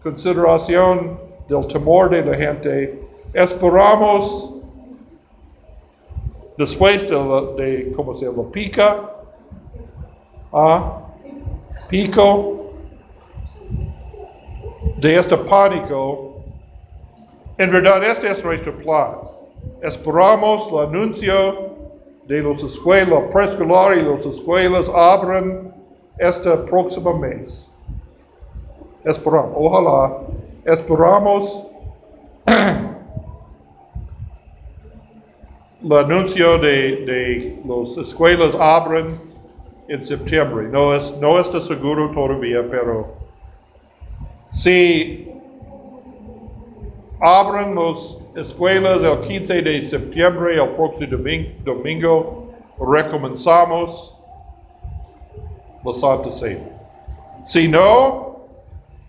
consideración 0.03 1.19
del 1.49 1.67
temor 1.67 2.11
de 2.11 2.25
la 2.25 2.37
gente, 2.37 3.03
esperamos 3.33 4.55
después 6.57 7.03
de, 7.03 7.11
la, 7.11 7.43
de 7.57 7.93
¿cómo? 7.95 8.13
Pica, 8.51 9.11
ah, 10.53 11.03
pico 11.89 12.53
de 14.99 15.19
este 15.19 15.37
pánico. 15.39 16.28
En 17.59 17.73
verdad, 17.73 18.05
este 18.05 18.31
es 18.31 18.45
nuestro 18.45 18.77
plan. 18.79 19.17
Esperamos 19.83 20.73
el 20.73 20.79
anuncio 20.79 21.75
de 22.29 22.41
las 22.41 22.63
escuelas 22.63 23.21
preescolar 23.33 23.99
y 23.99 24.03
las 24.03 24.25
escuelas 24.25 24.89
abren 24.95 25.75
este 26.19 26.51
próximo 26.51 27.19
mes. 27.19 27.69
Esperamos, 29.05 29.53
ojalá, 29.55 30.19
esperamos 30.67 31.65
el 35.83 35.93
anuncio 35.93 36.59
de, 36.59 37.05
de 37.07 37.61
las 37.65 37.97
escuelas 37.97 38.55
abren 38.61 39.21
en 39.89 40.01
septiembre. 40.01 40.69
No, 40.69 40.95
es, 40.95 41.13
no 41.21 41.41
está 41.41 41.61
seguro 41.61 42.13
todavía, 42.13 42.65
pero 42.71 43.17
si 44.53 45.28
abren 47.21 47.75
las 47.75 48.17
escuelas 48.37 49.01
el 49.03 49.21
15 49.21 49.63
de 49.63 49.83
septiembre, 49.83 50.55
el 50.63 50.69
próximo 50.71 51.11
domin- 51.19 51.53
domingo, 51.65 52.49
recomenzamos 52.79 54.15
la 55.85 55.93
Santa 55.95 56.31
Cena. 56.31 56.61
Si 57.47 57.67
no, 57.69 58.37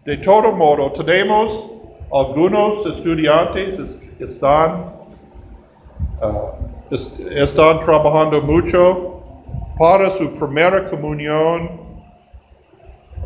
de 0.06 0.18
todo 0.18 0.52
modo, 0.52 0.92
tenemos 0.94 1.66
algunos 2.12 2.86
estudiantes 2.88 3.78
es- 3.80 4.22
están, 4.22 4.84
es- 6.90 7.14
están 7.20 7.80
trabajando 7.82 8.42
mucho 8.42 9.16
para 9.78 10.10
su 10.10 10.30
primera 10.32 10.90
comunión 10.90 11.78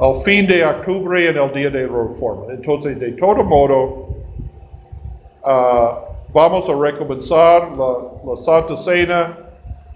al 0.02 0.16
fin 0.24 0.46
de 0.48 0.66
octubre 0.66 1.30
en 1.30 1.38
el 1.38 1.52
día 1.54 1.70
de 1.70 1.88
reforma. 1.88 2.46
Entonces, 2.52 3.00
de 3.00 3.12
todo 3.14 3.44
modo, 3.44 4.08
ah, 5.46 6.00
vamos 6.34 6.68
a 6.68 6.74
recomenzar 6.74 7.72
la, 7.78 7.94
la 8.26 8.38
Santa 8.38 8.76
Cena 8.78 9.38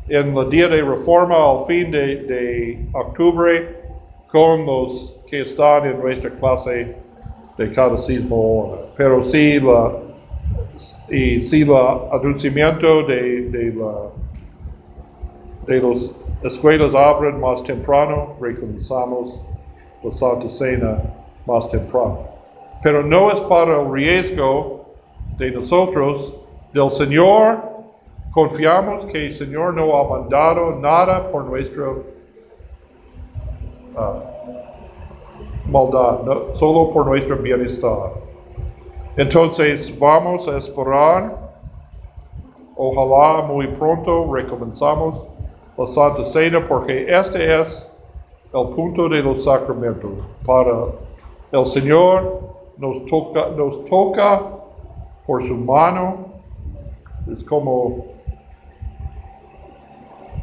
en 0.09 0.37
el 0.37 0.49
día 0.49 0.67
de 0.67 0.81
reforma 0.81 1.35
al 1.35 1.65
fin 1.65 1.91
de, 1.91 2.85
octubre 2.93 3.75
con 4.27 4.65
los 4.65 5.15
que 5.29 5.41
están 5.41 5.85
en 5.85 5.99
nuestra 5.99 6.29
clase 6.31 6.95
de 7.57 7.73
catecismo. 7.73 8.73
Pero 8.95 9.23
sí, 9.23 9.59
la, 9.59 9.91
Y 11.09 11.65
la 11.65 12.09
anunciamiento 12.11 13.03
de, 13.03 13.49
de, 13.49 13.71
de 15.67 15.81
las 15.81 16.11
escuelas 16.43 16.93
abren 16.93 17.39
más 17.39 17.63
temprano, 17.63 18.35
recomenzamos 18.41 19.41
la 20.03 20.11
Santa 20.11 20.49
Cena 20.49 21.01
más 21.45 21.69
temprano. 21.69 22.19
Pero 22.83 23.03
no 23.03 23.31
es 23.31 23.39
para 23.41 23.81
el 23.81 23.91
riesgo 23.91 24.76
de 25.37 25.51
nosotros, 25.51 26.33
del 26.73 26.89
Señor, 26.89 27.61
confiamos 28.31 29.05
que 29.05 29.27
el 29.27 29.33
Señor 29.33 29.75
no 29.75 29.95
ha 29.97 30.07
mandado 30.07 30.71
nada 30.79 31.27
por 31.27 31.45
nuestro 31.45 32.03
ah, 33.95 34.19
maldad, 35.65 36.19
solo 36.55 36.91
por 36.91 37.05
nuestro 37.05 37.37
bienestar. 37.37 38.11
Entonces 39.15 39.97
vamos 39.97 40.47
a 40.47 40.57
esperar. 40.57 41.47
Ojalá 42.75 43.41
muy 43.47 43.67
pronto 43.69 44.31
recomenzamos 44.31 45.23
la 45.77 45.87
Santa 45.87 46.23
Cena 46.25 46.63
porque 46.67 47.05
este 47.09 47.59
es 47.61 47.89
el 48.53 48.69
punto 48.75 49.09
de 49.09 49.23
los 49.23 49.43
sacramentos. 49.43 50.11
Para 50.45 50.85
el 51.51 51.65
Señor 51.65 52.39
nos 52.77 53.05
toca, 53.07 53.49
nos 53.57 53.83
toca 53.85 54.56
por 55.27 55.43
su 55.45 55.55
mano. 55.55 56.25
Es 57.31 57.43
como 57.43 58.05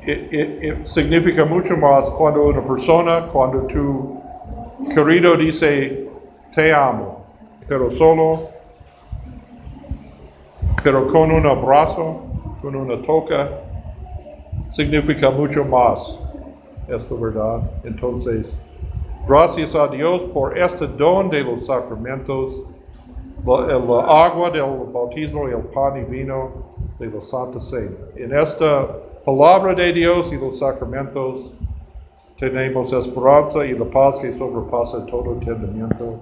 it- 0.06 0.32
it- 0.62 0.84
significa 0.86 1.44
mucho 1.46 1.76
más 1.76 2.04
cuando 2.10 2.46
una 2.46 2.60
persona, 2.60 3.26
cuando 3.32 3.62
tu 3.62 4.20
querido 4.94 5.36
dice 5.36 6.06
te 6.54 6.72
amo, 6.72 7.24
pero 7.66 7.90
solo, 7.90 8.38
pero 10.84 11.10
con 11.10 11.32
un 11.32 11.46
abrazo, 11.46 12.20
con 12.60 12.76
una 12.76 13.00
toca, 13.02 13.48
significa 14.70 15.30
mucho 15.30 15.64
más. 15.64 16.18
Es 16.86 17.10
la 17.10 17.16
verdad. 17.18 17.60
Entonces, 17.84 18.54
gracias 19.26 19.74
a 19.74 19.88
Dios 19.88 20.22
por 20.34 20.56
este 20.58 20.86
don 20.86 21.30
de 21.30 21.42
los 21.42 21.64
sacramentos, 21.66 22.52
la, 23.44 23.78
la 23.78 24.24
agua 24.26 24.50
del 24.50 24.90
bautismo 24.92 25.48
y 25.48 25.52
el 25.52 25.62
pan 25.62 25.96
y 26.00 26.04
vino 26.04 26.50
de 26.98 27.06
la 27.06 27.20
Santa 27.20 27.60
Cena. 27.60 27.90
En 28.16 28.34
esta 28.34 28.86
palabra 29.24 29.74
de 29.74 29.92
Dios 29.92 30.32
y 30.32 30.36
los 30.36 30.58
sacramentos 30.58 31.52
tenemos 32.38 32.92
esperanza 32.92 33.64
y 33.64 33.76
la 33.76 33.84
paz 33.84 34.18
que 34.20 34.32
sobrepasa 34.32 35.06
todo 35.06 35.32
entendimiento. 35.32 36.20